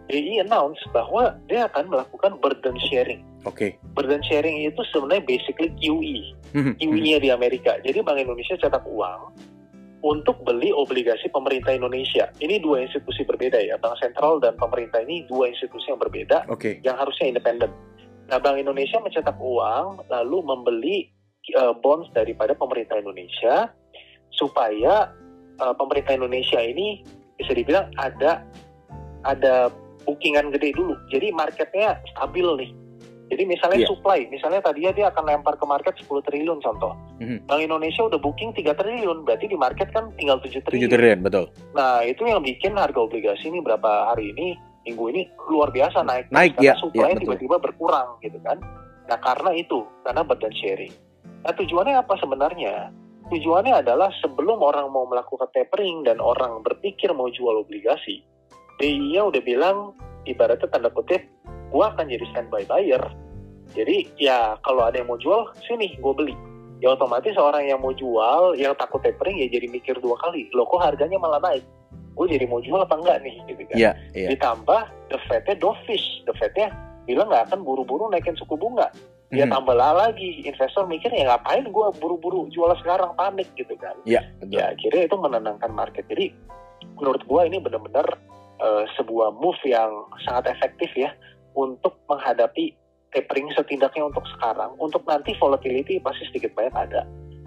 BI 0.07 0.39
announce 0.39 0.79
bahwa 0.95 1.35
dia 1.51 1.67
akan 1.67 1.91
melakukan 1.91 2.39
burden 2.39 2.79
sharing. 2.91 3.23
Oke. 3.47 3.79
Okay. 3.79 3.95
Burden 3.95 4.21
sharing 4.27 4.67
itu 4.67 4.83
sebenarnya 4.91 5.23
basically 5.23 5.71
QE. 5.79 6.35
Mm-hmm. 6.53 6.75
QE-nya 6.83 7.19
di 7.23 7.31
Amerika. 7.31 7.79
Jadi 7.87 8.03
Bank 8.03 8.19
Indonesia 8.19 8.59
cetak 8.59 8.83
uang 8.85 9.33
untuk 10.03 10.39
beli 10.43 10.75
obligasi 10.75 11.31
pemerintah 11.31 11.73
Indonesia. 11.75 12.31
Ini 12.43 12.59
dua 12.61 12.85
institusi 12.85 13.23
berbeda 13.23 13.59
ya. 13.63 13.79
Bank 13.79 14.03
Sentral 14.03 14.43
dan 14.43 14.59
pemerintah 14.59 15.03
ini 15.03 15.25
dua 15.31 15.51
institusi 15.51 15.91
yang 15.91 16.03
berbeda 16.03 16.47
okay. 16.51 16.83
yang 16.83 16.99
harusnya 16.99 17.33
independen. 17.33 17.71
Nah, 18.27 18.43
Bank 18.43 18.59
Indonesia 18.59 18.99
mencetak 18.99 19.39
uang 19.39 20.11
lalu 20.11 20.39
membeli 20.43 20.97
uh, 21.55 21.75
bonds 21.79 22.11
daripada 22.11 22.59
pemerintah 22.59 22.99
Indonesia 22.99 23.71
supaya 24.35 25.15
uh, 25.63 25.75
pemerintah 25.79 26.19
Indonesia 26.19 26.59
ini 26.59 27.07
bisa 27.39 27.55
dibilang 27.55 27.89
ada 27.99 28.43
ada 29.23 29.71
bookingan 30.07 30.55
gede 30.55 30.75
dulu. 30.75 30.95
Jadi 31.11 31.35
marketnya 31.35 31.99
stabil 32.15 32.47
nih. 32.63 32.71
Jadi 33.27 33.43
misalnya 33.43 33.83
yeah. 33.83 33.91
supply, 33.91 34.23
misalnya 34.31 34.63
tadi 34.63 34.87
dia 34.87 35.11
akan 35.11 35.25
lempar 35.27 35.59
ke 35.59 35.67
market 35.67 35.99
10 35.99 36.27
triliun 36.31 36.63
contoh. 36.63 36.95
Mm-hmm. 37.19 37.51
Bank 37.51 37.59
Indonesia 37.59 38.07
udah 38.07 38.21
booking 38.23 38.55
3 38.55 38.71
triliun, 38.79 39.27
berarti 39.27 39.51
di 39.51 39.59
market 39.59 39.91
kan 39.91 40.15
tinggal 40.15 40.39
7 40.39 40.63
triliun. 40.63 40.87
7 40.87 40.95
triliun, 40.95 41.21
betul. 41.27 41.45
Nah, 41.75 42.07
itu 42.07 42.23
yang 42.23 42.39
bikin 42.47 42.79
harga 42.79 43.03
obligasi 43.03 43.51
ini 43.51 43.59
berapa 43.59 44.15
hari 44.15 44.31
ini, 44.31 44.55
minggu 44.87 45.05
ini 45.11 45.27
luar 45.51 45.75
biasa 45.75 46.07
naik. 46.07 46.31
Naik, 46.31 46.55
karena 46.55 46.71
ya. 46.71 46.75
supply 46.79 47.11
ya, 47.11 47.19
tiba-tiba 47.19 47.57
berkurang 47.59 48.15
gitu 48.23 48.39
kan. 48.47 48.63
Nah, 49.11 49.19
karena 49.19 49.51
itu, 49.59 49.83
karena 50.07 50.23
burden 50.23 50.55
sharing. 50.55 50.95
Nah, 51.43 51.51
tujuannya 51.51 51.99
apa 51.99 52.15
sebenarnya? 52.23 52.95
Tujuannya 53.27 53.83
adalah 53.83 54.15
sebelum 54.23 54.63
orang 54.63 54.87
mau 54.95 55.03
melakukan 55.11 55.51
tapering 55.51 56.07
dan 56.07 56.23
orang 56.23 56.63
berpikir 56.63 57.11
mau 57.11 57.27
jual 57.27 57.59
obligasi, 57.59 58.23
BI-nya 58.79 59.27
udah 59.27 59.43
bilang 59.43 59.99
ibaratnya 60.31 60.71
tanda 60.71 60.95
kutip 60.95 61.27
gue 61.71 61.85
akan 61.85 62.05
jadi 62.07 62.25
standby 62.33 62.63
buyer. 62.67 63.03
Jadi 63.75 64.09
ya 64.17 64.57
kalau 64.63 64.87
ada 64.87 65.03
yang 65.03 65.11
mau 65.11 65.19
jual 65.19 65.51
sini 65.67 65.99
gue 65.99 66.15
beli. 66.15 66.35
Ya 66.79 66.93
otomatis 66.93 67.33
orang 67.41 67.67
yang 67.67 67.81
mau 67.81 67.93
jual 67.97 68.55
yang 68.61 68.77
takut 68.77 69.01
tapering 69.01 69.41
ya 69.41 69.49
jadi 69.49 69.67
mikir 69.73 69.97
dua 70.05 70.17
kali 70.21 70.53
lo 70.53 70.69
kok 70.69 70.85
harganya 70.85 71.17
malah 71.17 71.41
naik? 71.41 71.65
Gue 72.17 72.29
jadi 72.33 72.49
mau 72.49 72.61
jual 72.65 72.81
apa 72.81 72.97
enggak 72.97 73.21
nih? 73.25 73.37
Gitu 73.49 73.63
kan. 73.69 73.77
Yeah, 73.77 73.95
yeah. 74.17 74.31
ditambah 74.33 74.83
the 75.13 75.19
Fed-nya 75.29 75.57
dovish. 75.61 76.25
The 76.25 76.33
Fed-nya 76.37 76.73
bilang 77.05 77.29
nggak 77.29 77.53
akan 77.53 77.61
buru-buru 77.65 78.09
naikin 78.09 78.37
suku 78.39 78.57
bunga. 78.57 78.89
Dia 79.29 79.45
hmm. 79.45 79.53
tambah 79.53 79.75
lagi. 79.75 80.47
Investor 80.47 80.87
mikir 80.87 81.11
ya 81.13 81.35
ngapain 81.35 81.67
gue 81.67 81.87
buru-buru 81.99 82.49
jual 82.53 82.73
sekarang? 82.81 83.13
Panik 83.19 83.51
gitu 83.59 83.75
kan. 83.77 83.97
Yeah, 84.09 84.25
ya 84.49 84.73
akhirnya 84.73 85.11
itu 85.11 85.17
menenangkan 85.19 85.73
market. 85.75 86.09
Jadi 86.09 86.33
menurut 86.97 87.21
gue 87.25 87.41
ini 87.45 87.59
benar-benar 87.61 88.07
uh, 88.61 88.85
sebuah 88.97 89.37
move 89.37 89.61
yang 89.65 89.91
sangat 90.25 90.57
efektif 90.57 90.89
ya 90.97 91.13
untuk 91.57 91.97
menghadapi 92.07 92.77
tapering 93.17 93.49
setidaknya 93.57 94.13
untuk 94.13 94.23
sekarang. 94.37 94.77
Untuk 94.77 95.03
nanti 95.09 95.33
volatility 95.41 95.99
pasti 96.05 96.29
sedikit 96.29 96.53
banyak 96.53 96.77
ada. 96.77 97.03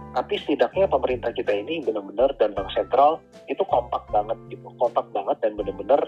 Tapi 0.09 0.41
setidaknya 0.41 0.89
pemerintah 0.89 1.29
kita 1.29 1.53
ini 1.53 1.85
benar-benar 1.85 2.33
dan 2.41 2.57
bank 2.57 2.73
sentral 2.73 3.21
itu 3.45 3.61
kompak 3.69 4.01
banget 4.09 4.33
gitu, 4.49 4.65
kompak 4.81 5.05
banget 5.13 5.37
dan 5.45 5.53
benar-benar 5.53 6.01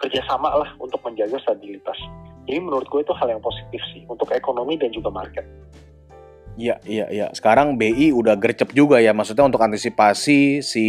kerjasama 0.00 0.48
lah 0.56 0.70
untuk 0.80 1.04
menjaga 1.04 1.36
stabilitas. 1.44 2.00
Jadi 2.48 2.58
menurut 2.58 2.88
gue 2.88 3.04
itu 3.04 3.12
hal 3.12 3.28
yang 3.28 3.44
positif 3.44 3.84
sih 3.92 4.08
untuk 4.08 4.32
ekonomi 4.32 4.80
dan 4.80 4.88
juga 4.88 5.12
market. 5.12 5.44
Iya, 6.52 6.76
iya, 6.84 7.08
iya. 7.08 7.26
Sekarang 7.32 7.80
BI 7.80 8.12
udah 8.12 8.36
gercep 8.36 8.76
juga 8.76 9.00
ya, 9.00 9.16
maksudnya 9.16 9.48
untuk 9.48 9.64
antisipasi 9.64 10.60
si 10.60 10.86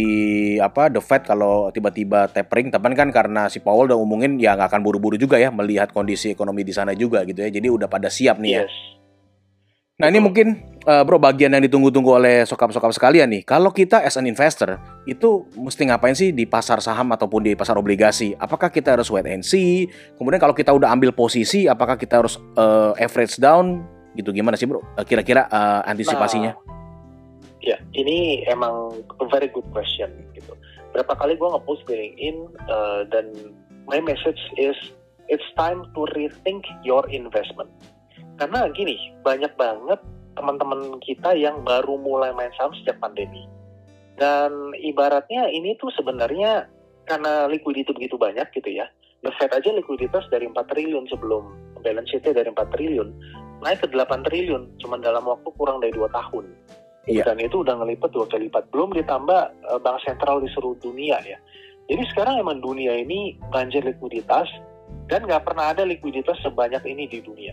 apa 0.60 0.92
The 0.92 1.00
Fed 1.00 1.24
kalau 1.24 1.72
tiba-tiba 1.72 2.28
tapering, 2.28 2.68
tapi 2.68 2.92
kan 2.92 3.08
karena 3.08 3.48
si 3.48 3.64
Powell 3.64 3.88
udah 3.88 3.96
umungin 3.96 4.36
ya 4.36 4.52
nggak 4.52 4.68
akan 4.68 4.82
buru-buru 4.84 5.16
juga 5.16 5.40
ya 5.40 5.48
melihat 5.48 5.88
kondisi 5.88 6.28
ekonomi 6.28 6.68
di 6.68 6.76
sana 6.76 6.92
juga 6.92 7.24
gitu 7.24 7.40
ya. 7.40 7.48
Jadi 7.48 7.72
udah 7.72 7.88
pada 7.88 8.12
siap 8.12 8.36
nih 8.44 8.52
ya. 8.60 8.62
yes. 8.64 8.68
ya. 8.68 8.94
Nah 9.94 10.10
ini 10.10 10.18
mungkin 10.18 10.58
uh, 10.90 11.06
bro 11.06 11.22
bagian 11.22 11.54
yang 11.54 11.62
ditunggu-tunggu 11.62 12.18
oleh 12.18 12.42
sokap-sokap 12.42 12.90
sekalian 12.90 13.30
nih. 13.30 13.46
Kalau 13.46 13.70
kita 13.70 14.02
as 14.02 14.18
an 14.18 14.26
investor 14.26 14.74
itu 15.06 15.46
mesti 15.54 15.86
ngapain 15.86 16.18
sih 16.18 16.34
di 16.34 16.50
pasar 16.50 16.82
saham 16.82 17.14
ataupun 17.14 17.46
di 17.46 17.54
pasar 17.54 17.78
obligasi? 17.78 18.34
Apakah 18.34 18.74
kita 18.74 18.98
harus 18.98 19.06
wait 19.06 19.30
and 19.30 19.46
see? 19.46 19.86
Kemudian 20.18 20.42
kalau 20.42 20.50
kita 20.50 20.74
udah 20.74 20.90
ambil 20.90 21.14
posisi, 21.14 21.70
apakah 21.70 21.94
kita 21.94 22.26
harus 22.26 22.42
uh, 22.58 22.90
average 22.98 23.38
down 23.38 23.86
gitu. 24.14 24.30
Gimana 24.30 24.54
sih 24.54 24.66
bro? 24.66 24.80
Eh, 24.96 25.04
kira-kira 25.06 25.46
uh, 25.50 25.82
antisipasinya? 25.86 26.54
Nah, 26.54 26.72
ya 27.64 27.76
ini 27.96 28.44
emang 28.48 28.94
a 29.18 29.26
very 29.28 29.50
good 29.50 29.66
question 29.74 30.10
gitu. 30.32 30.54
Berapa 30.94 31.18
kali 31.18 31.34
gue 31.34 31.48
ngepost 31.48 31.82
di 31.90 31.94
LinkedIn 31.98 32.36
uh, 32.70 33.02
dan 33.10 33.34
my 33.90 33.98
message 33.98 34.38
is 34.56 34.76
it's 35.26 35.46
time 35.58 35.82
to 35.96 36.06
rethink 36.14 36.62
your 36.86 37.02
investment. 37.10 37.70
Karena 38.38 38.70
gini 38.70 38.98
banyak 39.22 39.54
banget 39.58 39.98
teman-teman 40.34 40.98
kita 41.02 41.34
yang 41.38 41.62
baru 41.62 41.98
mulai 41.98 42.34
main 42.34 42.50
saham 42.58 42.74
sejak 42.82 42.98
pandemi. 42.98 43.46
Dan 44.14 44.70
ibaratnya 44.78 45.50
ini 45.50 45.74
tuh 45.78 45.90
sebenarnya 45.98 46.70
karena 47.10 47.50
likuiditas 47.50 47.94
begitu 47.94 48.14
banyak 48.14 48.46
gitu 48.54 48.70
ya. 48.70 48.86
The 49.24 49.32
Fed 49.40 49.56
aja 49.56 49.72
likuiditas 49.72 50.28
dari 50.28 50.44
4 50.44 50.54
triliun 50.68 51.08
sebelum 51.08 51.48
balance 51.80 52.12
sheet 52.12 52.28
dari 52.28 52.44
4 52.44 52.60
triliun 52.76 53.08
naik 53.64 53.80
ke 53.80 53.88
8 53.88 54.28
triliun 54.28 54.76
cuma 54.78 55.00
dalam 55.00 55.24
waktu 55.24 55.48
kurang 55.56 55.80
dari 55.80 55.90
dua 55.96 56.12
tahun. 56.12 56.44
Iya. 57.04 57.24
Dan 57.28 57.40
itu 57.40 57.60
udah 57.60 57.80
ngelipet 57.80 58.12
dua 58.12 58.24
kali 58.28 58.48
lipat. 58.48 58.68
Belum 58.72 58.92
ditambah 58.92 59.40
uh, 59.68 59.80
bank 59.80 60.00
sentral 60.04 60.40
di 60.40 60.48
seluruh 60.52 60.76
dunia 60.80 61.20
ya. 61.24 61.36
Jadi 61.84 62.02
sekarang 62.12 62.40
emang 62.40 62.64
dunia 62.64 62.96
ini 62.96 63.36
banjir 63.52 63.84
likuiditas 63.84 64.48
dan 65.12 65.28
nggak 65.28 65.44
pernah 65.44 65.76
ada 65.76 65.84
likuiditas 65.84 66.40
sebanyak 66.40 66.80
ini 66.88 67.04
di 67.04 67.20
dunia. 67.20 67.52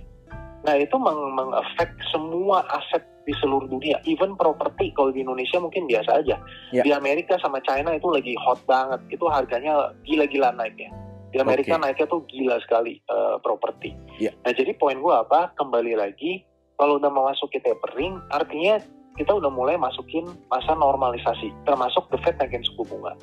Nah 0.63 0.75
itu 0.79 0.95
meng 0.95 1.35
mengefek 1.35 1.91
semua 2.15 2.63
aset 2.71 3.03
di 3.27 3.33
seluruh 3.37 3.69
dunia, 3.69 4.01
even 4.09 4.33
properti 4.39 4.89
kalau 4.97 5.13
di 5.13 5.21
Indonesia 5.21 5.59
mungkin 5.61 5.85
biasa 5.85 6.25
aja. 6.25 6.39
Yeah. 6.73 6.85
Di 6.85 6.91
Amerika 6.95 7.37
sama 7.43 7.61
China 7.61 7.93
itu 7.93 8.07
lagi 8.09 8.33
hot 8.39 8.61
banget, 8.65 9.01
itu 9.13 9.25
harganya 9.29 9.93
gila-gila 10.07 10.55
naik 10.57 10.73
ya. 10.79 10.89
Di 11.31 11.39
Amerika 11.39 11.79
Oke. 11.79 11.83
naiknya 11.87 12.07
tuh 12.11 12.21
gila 12.27 12.59
sekali 12.59 12.99
eh, 12.99 13.35
properti. 13.39 13.95
Iya. 14.19 14.35
Nah 14.43 14.51
jadi 14.51 14.75
poin 14.75 14.99
gua 14.99 15.23
apa? 15.23 15.55
Kembali 15.55 15.95
lagi 15.95 16.43
kalau 16.75 16.97
udah 16.97 17.13
memasuki 17.13 17.61
tapering, 17.61 18.17
artinya 18.33 18.81
kita 19.13 19.37
udah 19.37 19.53
mulai 19.53 19.77
masukin 19.77 20.25
masa 20.49 20.73
normalisasi, 20.73 21.53
termasuk 21.67 22.09
the 22.09 22.17
Fed 22.25 22.41
naikin 22.41 22.65
suku 22.65 22.87
bunga. 22.89 23.13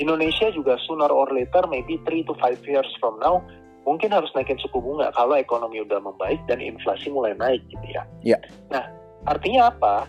Indonesia 0.00 0.48
juga 0.48 0.80
sooner 0.88 1.12
or 1.12 1.28
later, 1.28 1.68
maybe 1.68 2.00
3 2.08 2.24
to 2.24 2.32
5 2.40 2.64
years 2.64 2.88
from 2.96 3.20
now, 3.20 3.44
mungkin 3.84 4.14
harus 4.14 4.32
naikin 4.32 4.56
suku 4.56 4.80
bunga 4.80 5.12
kalau 5.12 5.36
ekonomi 5.36 5.84
udah 5.84 6.00
membaik 6.00 6.40
dan 6.48 6.64
inflasi 6.64 7.12
mulai 7.12 7.36
naik 7.36 7.60
gitu 7.68 7.86
ya. 7.92 8.02
Iya. 8.24 8.38
Nah, 8.72 8.88
artinya 9.28 9.68
apa? 9.68 10.08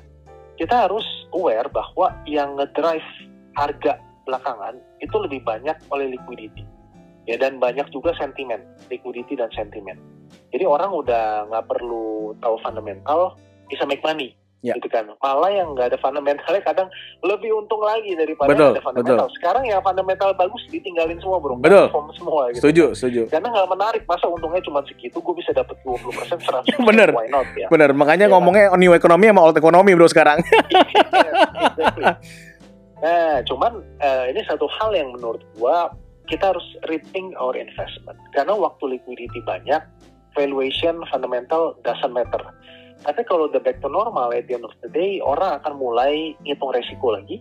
Kita 0.55 0.87
harus 0.87 1.03
aware 1.35 1.67
bahwa 1.67 2.13
yang 2.23 2.55
ngedrive 2.55 3.09
harga 3.59 3.99
belakangan 4.23 4.79
itu 5.03 5.15
lebih 5.19 5.43
banyak 5.43 5.75
oleh 5.91 6.15
liquidity. 6.15 6.63
Ya, 7.23 7.39
dan 7.39 7.55
banyak 7.55 7.88
juga 7.89 8.12
sentimen, 8.19 8.59
liquidity 8.91 9.39
dan 9.39 9.47
sentimen. 9.55 9.95
Jadi 10.51 10.67
orang 10.67 10.91
udah 10.91 11.47
nggak 11.47 11.65
perlu 11.71 12.36
tahu 12.43 12.59
fundamental, 12.59 13.39
bisa 13.71 13.88
make 13.88 14.03
money. 14.03 14.36
Ya. 14.63 14.79
Gitu 14.79 14.88
kan. 14.88 15.12
Malah 15.19 15.51
yang 15.51 15.75
nggak 15.75 15.91
ada 15.91 15.99
fundamentalnya 15.99 16.63
kadang 16.63 16.88
lebih 17.19 17.51
untung 17.51 17.83
lagi 17.83 18.15
daripada 18.15 18.55
Betul, 18.55 18.63
yang 18.63 18.75
ada 18.79 18.83
fundamental. 18.88 19.27
Sekarang 19.36 19.63
yang 19.67 19.83
fundamental 19.83 20.31
bagus 20.39 20.63
ditinggalin 20.71 21.19
semua 21.19 21.36
bro. 21.43 21.59
Betul. 21.59 21.91
perform 21.91 22.07
semua 22.15 22.41
gitu. 22.55 22.63
Setuju, 22.63 22.86
setuju. 22.95 23.21
Karena 23.27 23.51
nggak 23.51 23.69
menarik, 23.75 24.01
masa 24.07 24.31
untungnya 24.31 24.63
cuma 24.63 24.79
segitu, 24.88 25.19
gue 25.19 25.36
bisa 25.36 25.51
dapat 25.51 25.75
20% 25.83 26.39
100%. 26.39 26.79
Bener. 26.79 27.12
Why 27.12 27.27
not 27.27 27.47
ya? 27.59 27.67
Bener, 27.67 27.91
makanya 27.91 28.31
Iya. 28.31 28.33
ngomongnya 28.39 28.65
new 28.79 28.95
economy 28.95 29.27
sama 29.36 29.41
old 29.43 29.57
economy 29.59 29.91
bro 29.99 30.07
sekarang. 30.07 30.39
Exactly. 31.75 32.03
Nah, 33.03 33.43
cuman 33.43 33.71
eh, 33.99 34.23
ini 34.31 34.41
satu 34.47 34.63
hal 34.79 34.95
yang 34.95 35.12
menurut 35.12 35.43
gua 35.59 35.91
kita 36.34 36.50
harus 36.50 36.65
rethink 36.89 37.38
our 37.38 37.54
investment. 37.54 38.17
Karena 38.34 38.58
waktu 38.58 38.98
liquidity 38.98 39.38
banyak, 39.46 39.86
valuation 40.34 41.06
fundamental 41.13 41.78
doesn't 41.86 42.10
matter. 42.10 42.41
Tapi 43.06 43.22
kalau 43.30 43.46
udah 43.46 43.62
back 43.62 43.78
to 43.86 43.89
normal 43.91 44.34
at 44.34 44.50
the 44.50 44.58
end 44.58 44.65
of 44.65 44.74
the 44.82 44.89
day, 44.89 45.22
orang 45.22 45.62
akan 45.62 45.78
mulai 45.78 46.34
ngitung 46.41 46.74
resiko 46.74 47.13
lagi, 47.13 47.38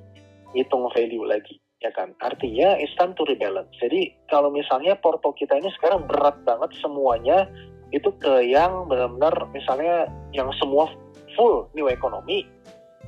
ngitung 0.52 0.84
value 0.92 1.24
lagi, 1.24 1.56
ya 1.80 1.88
kan? 1.96 2.12
Artinya 2.20 2.76
it's 2.76 2.92
time 3.00 3.16
to 3.16 3.24
rebalance. 3.24 3.72
Jadi 3.80 4.12
kalau 4.28 4.52
misalnya 4.52 4.92
porto 5.00 5.32
kita 5.32 5.56
ini 5.56 5.72
sekarang 5.80 6.04
berat 6.04 6.36
banget 6.44 6.76
semuanya 6.84 7.48
itu 7.96 8.12
ke 8.20 8.44
yang 8.44 8.88
benar-benar 8.88 9.32
misalnya 9.52 10.08
yang 10.32 10.48
semua 10.56 10.88
full 11.36 11.68
new 11.76 11.88
economy 11.88 12.48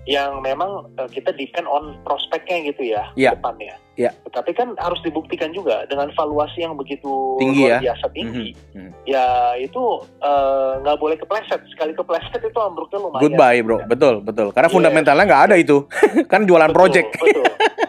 yang 0.04 0.40
memang 0.40 0.92
eh, 0.94 1.08
kita 1.08 1.32
depend 1.32 1.64
on 1.64 1.96
prospeknya 2.04 2.68
gitu 2.68 2.92
ya 2.92 3.08
Iya. 3.14 3.32
ke 3.32 3.40
depannya. 3.40 3.74
Iya. 3.94 4.10
Tapi 4.28 4.50
kan 4.52 4.74
harus 4.76 4.98
dibuktikan 5.00 5.54
juga 5.54 5.86
dengan 5.86 6.10
valuasi 6.12 6.60
yang 6.60 6.74
begitu 6.74 7.38
Tinggi 7.38 7.64
luar 7.64 7.78
ya. 7.78 7.90
biasa 7.90 8.06
tinggi. 8.10 8.52
Mhm, 8.52 8.76
mhm. 8.76 8.90
Ya 9.06 9.26
itu 9.56 9.82
eh, 10.20 10.72
nggak 10.80 10.98
boleh 10.98 11.16
kepleset. 11.16 11.60
Sekali 11.70 11.94
kepleset 11.94 12.42
itu 12.42 12.58
ambruknya 12.58 13.00
lumayan. 13.00 13.22
Goodbye 13.22 13.60
bro, 13.60 13.78
betul 13.86 14.20
betul. 14.20 14.48
Karena 14.50 14.68
Iya. 14.68 14.74
fundamentalnya 14.76 15.24
nggak 15.24 15.44
ada 15.48 15.56
itu, 15.56 15.76
kan 16.32 16.44
jualan 16.44 16.68
Betul, 16.68 16.78
project. 16.78 17.08
Betul, 17.16 17.44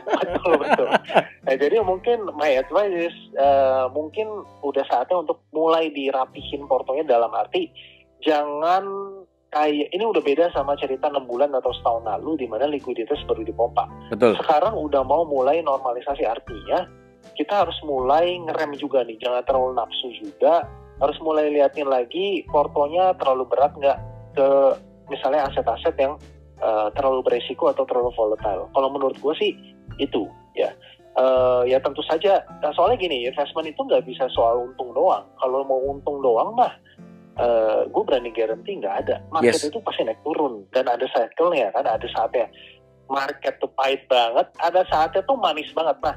betul, 0.06 0.54
betul. 0.60 0.88
Nah, 1.46 1.54
jadi 1.54 1.78
mungkin 1.78 2.26
my 2.34 2.58
advice 2.58 3.06
is, 3.06 3.16
eh, 3.38 3.86
mungkin 3.94 4.26
udah 4.62 4.82
saatnya 4.90 5.22
untuk 5.22 5.46
mulai 5.54 5.94
dirapihin 5.94 6.66
portonya 6.66 7.06
dalam 7.06 7.30
arti 7.30 7.70
jangan 8.18 8.82
kayak 9.56 9.88
ini 9.96 10.04
udah 10.04 10.20
beda 10.20 10.52
sama 10.52 10.76
cerita 10.76 11.08
6 11.08 11.32
bulan 11.32 11.56
atau 11.56 11.72
setahun 11.72 12.04
lalu 12.04 12.44
di 12.44 12.48
mana 12.52 12.68
likuiditas 12.68 13.24
baru 13.24 13.48
dipompa. 13.48 13.88
Betul. 14.12 14.36
Sekarang 14.36 14.76
udah 14.76 15.00
mau 15.08 15.24
mulai 15.24 15.64
normalisasi 15.64 16.28
artinya 16.28 16.84
kita 17.40 17.64
harus 17.64 17.76
mulai 17.88 18.36
ngerem 18.36 18.76
juga 18.76 19.08
nih, 19.08 19.16
jangan 19.18 19.44
terlalu 19.48 19.80
nafsu 19.80 20.12
juga. 20.20 20.68
Harus 21.00 21.20
mulai 21.24 21.52
liatin 21.52 21.88
lagi 21.88 22.44
portonya 22.52 23.16
terlalu 23.20 23.48
berat 23.48 23.72
nggak 23.76 23.98
ke 24.36 24.48
misalnya 25.08 25.48
aset-aset 25.48 25.96
yang 26.00 26.20
eh, 26.60 26.88
terlalu 26.96 27.24
beresiko 27.24 27.72
atau 27.72 27.88
terlalu 27.88 28.12
volatile. 28.16 28.68
Kalau 28.76 28.90
menurut 28.92 29.16
gue 29.20 29.34
sih 29.40 29.52
itu 30.04 30.28
ya. 30.56 30.72
Eh, 31.16 31.62
ya 31.72 31.80
tentu 31.80 32.04
saja, 32.04 32.44
nah, 32.60 32.76
soalnya 32.76 33.00
gini, 33.00 33.24
investment 33.24 33.72
itu 33.72 33.80
nggak 33.88 34.04
bisa 34.04 34.28
soal 34.36 34.68
untung 34.68 34.92
doang. 34.92 35.24
Kalau 35.40 35.64
mau 35.64 35.80
untung 35.80 36.20
doang 36.20 36.52
mah, 36.60 36.76
gue 37.92 38.04
berani 38.08 38.32
guarantee 38.32 38.80
nggak 38.80 38.96
ada. 39.08 39.16
Market 39.32 39.60
Yes. 39.60 39.68
itu 39.68 39.80
pasti 39.84 40.08
naik 40.08 40.24
turun 40.24 40.64
dan 40.72 40.88
ada 40.88 41.04
cycle-nya 41.12 41.72
kan, 41.76 41.84
ada 41.84 42.08
saatnya 42.16 42.48
market 43.12 43.60
tuh 43.62 43.70
pahit 43.78 44.02
banget, 44.10 44.48
ada 44.62 44.82
saatnya 44.90 45.22
tuh 45.28 45.38
manis 45.38 45.70
banget. 45.76 45.98
Nah, 46.02 46.16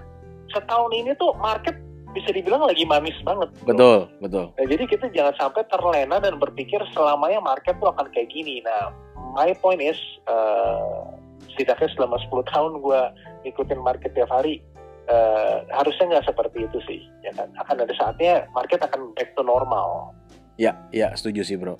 setahun 0.52 0.92
ini 0.96 1.12
tuh 1.20 1.36
market 1.36 1.76
bisa 2.16 2.32
dibilang 2.32 2.64
lagi 2.64 2.88
manis 2.88 3.16
banget. 3.20 3.52
bro. 3.62 3.68
Betul, 3.68 3.98
betul. 4.24 4.46
Nah, 4.56 4.64
jadi 4.64 4.84
kita 4.88 5.06
jangan 5.12 5.34
sampai 5.36 5.62
terlena 5.68 6.16
dan 6.18 6.40
berpikir 6.40 6.80
selamanya 6.96 7.42
market 7.44 7.76
tuh 7.76 7.92
akan 7.92 8.08
kayak 8.16 8.32
gini. 8.32 8.64
Nah, 8.64 8.94
my 9.36 9.52
point 9.60 9.82
is, 9.84 9.98
eh, 10.24 11.04
setidaknya 11.52 11.88
selama 11.98 12.16
10 12.24 12.44
tahun 12.48 12.72
gue 12.80 13.00
ngikutin 13.44 13.80
market 13.84 14.16
tiap 14.16 14.32
hari, 14.32 14.64
eh, 15.08 15.56
harusnya 15.68 16.16
nggak 16.16 16.26
seperti 16.32 16.64
itu 16.64 16.78
sih. 16.88 17.00
Ya 17.20 17.32
kan? 17.36 17.52
Akan 17.60 17.76
ada 17.84 17.92
saatnya 17.92 18.48
market 18.56 18.80
akan 18.80 19.12
back 19.12 19.36
to 19.36 19.44
normal. 19.44 20.16
Ya, 20.58 20.74
ya 20.90 21.14
setuju 21.14 21.46
sih 21.46 21.54
bro. 21.54 21.78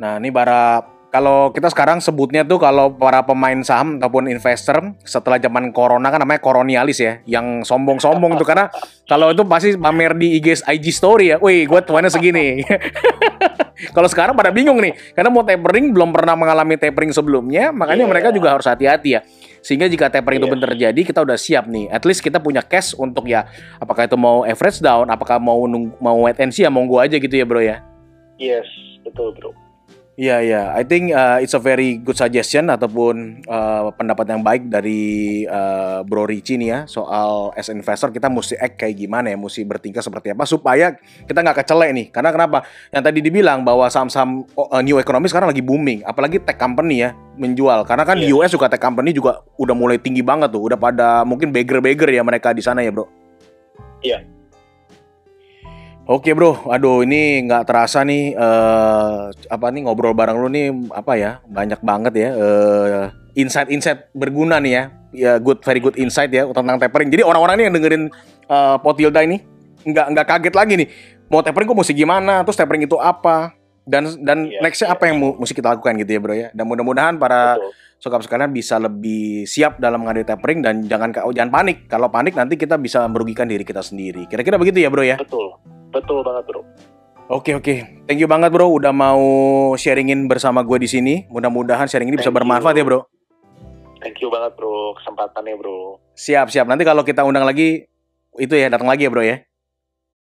Nah 0.00 0.16
ini 0.16 0.32
para 0.32 0.80
kalau 1.12 1.48
kita 1.52 1.72
sekarang 1.72 2.00
sebutnya 2.00 2.44
tuh 2.44 2.60
kalau 2.60 2.92
para 2.92 3.24
pemain 3.24 3.56
saham 3.64 3.96
ataupun 3.96 4.28
investor 4.28 4.96
setelah 5.00 5.40
zaman 5.40 5.72
corona 5.72 6.12
kan 6.12 6.20
namanya 6.20 6.40
koronialis 6.42 6.98
ya, 7.00 7.12
yang 7.24 7.64
sombong-sombong 7.64 8.36
tuh 8.36 8.44
karena 8.44 8.68
kalau 9.08 9.32
itu 9.32 9.40
pasti 9.48 9.76
pamer 9.76 10.12
di 10.16 10.36
IG 10.36 10.64
IG 10.64 10.86
story 10.92 11.32
ya, 11.32 11.36
wih 11.40 11.64
gue 11.64 11.80
tuannya 11.84 12.12
segini. 12.12 12.60
kalau 13.96 14.08
sekarang 14.08 14.32
pada 14.36 14.52
bingung 14.52 14.80
nih, 14.80 14.92
karena 15.16 15.28
mau 15.32 15.44
tapering 15.44 15.92
belum 15.92 16.10
pernah 16.12 16.36
mengalami 16.36 16.76
tapering 16.76 17.12
sebelumnya, 17.12 17.72
makanya 17.72 18.04
Iya. 18.04 18.12
mereka 18.12 18.28
juga 18.32 18.56
harus 18.56 18.66
hati-hati 18.68 19.16
ya. 19.16 19.20
Sehingga 19.66 19.90
jika 19.90 20.06
tapering 20.06 20.38
itu 20.38 20.46
Iya. 20.46 20.54
benar 20.54 20.68
terjadi, 20.78 21.00
kita 21.02 21.26
udah 21.26 21.34
siap 21.34 21.66
nih. 21.66 21.90
At 21.90 22.06
least 22.06 22.22
kita 22.22 22.38
punya 22.38 22.62
cash 22.62 22.94
untuk 22.94 23.26
ya, 23.26 23.50
apakah 23.82 24.06
itu 24.06 24.14
mau 24.14 24.46
average 24.46 24.78
down, 24.78 25.10
apakah 25.10 25.42
mau 25.42 25.58
mau 25.98 26.22
wait 26.22 26.38
and 26.38 26.54
see 26.54 26.62
ya 26.62 26.70
monggo 26.70 27.02
aja 27.02 27.18
gitu 27.18 27.34
ya 27.34 27.42
bro 27.42 27.58
ya. 27.58 27.82
Yes, 28.38 28.70
betul 29.02 29.34
bro. 29.34 29.65
Iya 30.16 30.40
iya, 30.40 30.62
I 30.72 30.80
think 30.88 31.12
uh, 31.12 31.44
it's 31.44 31.52
a 31.52 31.60
very 31.60 32.00
good 32.00 32.16
suggestion 32.16 32.72
ataupun 32.72 33.44
uh, 33.44 33.92
pendapat 34.00 34.24
yang 34.32 34.40
baik 34.40 34.72
dari 34.72 35.44
uh, 35.44 36.00
Bro 36.08 36.32
Ricci 36.32 36.56
nih 36.56 36.68
ya 36.72 36.80
soal 36.88 37.52
as 37.52 37.68
investor 37.68 38.08
kita 38.08 38.32
mesti 38.32 38.56
act 38.56 38.80
kayak 38.80 38.96
gimana 38.96 39.28
ya, 39.28 39.36
mesti 39.36 39.60
bertingkah 39.68 40.00
seperti 40.00 40.32
apa 40.32 40.48
supaya 40.48 40.96
kita 41.28 41.44
nggak 41.44 41.60
kecelek 41.60 41.90
nih. 41.92 42.06
Karena 42.08 42.32
kenapa? 42.32 42.64
Yang 42.88 43.02
tadi 43.12 43.18
dibilang 43.28 43.60
bahwa 43.60 43.92
saham-saham 43.92 44.48
oh, 44.56 44.72
uh, 44.72 44.80
new 44.80 44.96
economy 44.96 45.28
sekarang 45.28 45.52
lagi 45.52 45.60
booming, 45.60 46.00
apalagi 46.08 46.40
tech 46.40 46.56
company 46.56 47.04
ya 47.04 47.12
menjual. 47.36 47.84
Karena 47.84 48.08
kan 48.08 48.16
di 48.16 48.32
Iya. 48.32 48.40
US 48.40 48.56
juga 48.56 48.72
tech 48.72 48.80
company 48.80 49.12
juga 49.12 49.44
udah 49.60 49.76
mulai 49.76 50.00
tinggi 50.00 50.24
banget 50.24 50.48
tuh, 50.48 50.64
udah 50.64 50.80
pada 50.80 51.28
mungkin 51.28 51.52
beggar-beggar 51.52 52.08
ya 52.08 52.24
mereka 52.24 52.56
di 52.56 52.64
sana 52.64 52.80
ya 52.80 52.88
bro. 52.88 53.04
Iya. 54.00 54.35
Oke 56.06 56.38
bro, 56.38 56.62
aduh 56.70 57.02
ini 57.02 57.42
nggak 57.50 57.66
terasa 57.66 58.06
nih 58.06 58.30
eh 58.30 59.22
apa 59.50 59.66
nih 59.74 59.90
ngobrol 59.90 60.14
bareng 60.14 60.38
lu 60.38 60.46
nih 60.46 60.70
apa 60.94 61.18
ya 61.18 61.42
banyak 61.50 61.82
banget 61.82 62.14
ya 62.14 62.28
eh 62.30 63.04
insight-insight 63.34 64.14
berguna 64.14 64.62
nih 64.62 64.72
ya, 64.72 64.82
ya 65.10 65.32
good 65.42 65.58
very 65.66 65.82
good 65.82 65.98
insight 65.98 66.30
ya 66.30 66.46
tentang 66.46 66.78
tapering. 66.78 67.10
Jadi 67.10 67.26
orang-orang 67.26 67.58
nih 67.58 67.64
yang 67.66 67.74
dengerin 67.74 68.04
eh 68.46 68.76
Potilda 68.86 69.18
ini 69.26 69.42
nggak 69.82 70.06
nggak 70.14 70.26
kaget 70.30 70.54
lagi 70.54 70.74
nih 70.78 70.88
mau 71.26 71.42
tapering 71.42 71.66
kok 71.66 71.78
mesti 71.82 71.90
gimana, 71.90 72.46
terus 72.46 72.54
tapering 72.54 72.86
itu 72.86 72.94
apa 73.02 73.50
dan 73.82 74.06
dan 74.22 74.46
Iya, 74.46 74.62
nextnya 74.62 74.86
iya. 74.90 74.94
apa 74.94 75.10
yang 75.10 75.18
mu- 75.18 75.36
mesti 75.42 75.58
kita 75.58 75.74
lakukan 75.74 75.98
gitu 76.06 76.10
ya 76.14 76.20
bro 76.22 76.34
ya. 76.38 76.48
Dan 76.54 76.70
mudah-mudahan 76.70 77.18
para 77.18 77.58
Betul. 77.58 77.74
sokap 77.98 78.22
sekalian 78.22 78.54
bisa 78.54 78.78
lebih 78.78 79.42
siap 79.42 79.82
dalam 79.82 80.06
menghadapi 80.06 80.38
tapering 80.38 80.62
dan 80.62 80.86
jangan 80.86 81.10
oh, 81.26 81.34
jangan 81.34 81.50
panik. 81.50 81.90
Kalau 81.90 82.06
panik 82.14 82.38
nanti 82.38 82.54
kita 82.54 82.78
bisa 82.78 83.02
merugikan 83.10 83.50
diri 83.50 83.66
kita 83.66 83.82
sendiri. 83.82 84.30
Kira-kira 84.30 84.54
begitu 84.54 84.78
ya 84.78 84.86
bro 84.86 85.02
ya. 85.02 85.18
Betul. 85.18 85.50
Betul 85.90 86.22
banget 86.26 86.44
bro. 86.48 86.62
Oke 87.26 87.58
oke, 87.58 88.06
thank 88.06 88.22
you 88.22 88.30
banget 88.30 88.54
bro 88.54 88.70
udah 88.70 88.94
mau 88.94 89.18
sharingin 89.74 90.30
bersama 90.30 90.62
gue 90.62 90.78
di 90.78 90.86
sini. 90.86 91.14
Mudah-mudahan 91.26 91.90
sharing 91.90 92.06
ini 92.06 92.18
bisa 92.18 92.30
Thank 92.30 92.38
bermanfaat 92.38 92.74
you. 92.78 92.82
ya 92.82 92.84
bro. 92.86 93.00
Thank 93.98 94.22
you 94.22 94.30
banget 94.30 94.54
bro 94.54 94.94
kesempatannya 95.02 95.58
bro. 95.58 95.98
Siap 96.14 96.54
siap. 96.54 96.70
Nanti 96.70 96.86
kalau 96.86 97.02
kita 97.02 97.26
undang 97.26 97.42
lagi 97.42 97.82
itu 98.38 98.54
ya 98.54 98.70
datang 98.70 98.86
lagi 98.86 99.06
ya 99.06 99.10
bro 99.10 99.26
ya. 99.26 99.42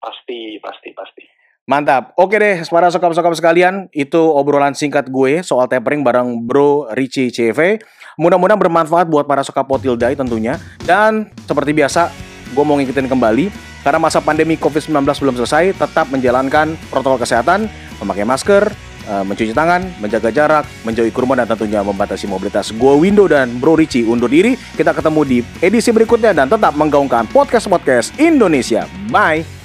Pasti, 0.00 0.56
pasti, 0.64 0.96
pasti. 0.96 1.24
Mantap. 1.64 2.12
Oke 2.20 2.36
deh, 2.36 2.60
para 2.68 2.92
sokap-sokap 2.92 3.32
sekalian, 3.32 3.88
itu 3.96 4.20
obrolan 4.20 4.76
singkat 4.76 5.08
gue 5.08 5.40
soal 5.40 5.64
tapering 5.64 6.04
bareng 6.04 6.44
Bro 6.44 6.92
Richie 6.92 7.32
CV. 7.32 7.80
Mudah-mudahan 8.20 8.60
bermanfaat 8.60 9.08
buat 9.08 9.24
para 9.24 9.40
sokap 9.40 9.64
Potildai 9.64 10.12
tentunya. 10.12 10.60
Dan 10.84 11.32
seperti 11.48 11.72
biasa, 11.72 12.12
gue 12.52 12.64
mau 12.68 12.76
ngikutin 12.76 13.08
kembali 13.08 13.73
karena 13.84 14.00
masa 14.00 14.24
pandemi 14.24 14.56
COVID-19 14.56 15.04
belum 15.04 15.36
selesai, 15.44 15.76
tetap 15.76 16.08
menjalankan 16.08 16.74
protokol 16.88 17.20
kesehatan, 17.20 17.68
memakai 18.00 18.24
masker, 18.24 18.72
eh, 19.04 19.24
mencuci 19.28 19.52
tangan, 19.52 19.84
menjaga 20.00 20.32
jarak, 20.32 20.64
menjauhi 20.88 21.12
kerumunan 21.12 21.44
dan 21.44 21.52
tentunya 21.52 21.84
membatasi 21.84 22.24
mobilitas. 22.24 22.72
Gue 22.72 22.96
Window 22.96 23.28
dan 23.28 23.60
Bro 23.60 23.76
Richie 23.76 24.08
undur 24.08 24.32
diri. 24.32 24.56
Kita 24.56 24.96
ketemu 24.96 25.20
di 25.28 25.38
edisi 25.60 25.92
berikutnya 25.92 26.32
dan 26.32 26.48
tetap 26.48 26.72
menggaungkan 26.74 27.28
podcast-podcast 27.28 28.16
Indonesia. 28.16 28.88
Bye. 29.12 29.63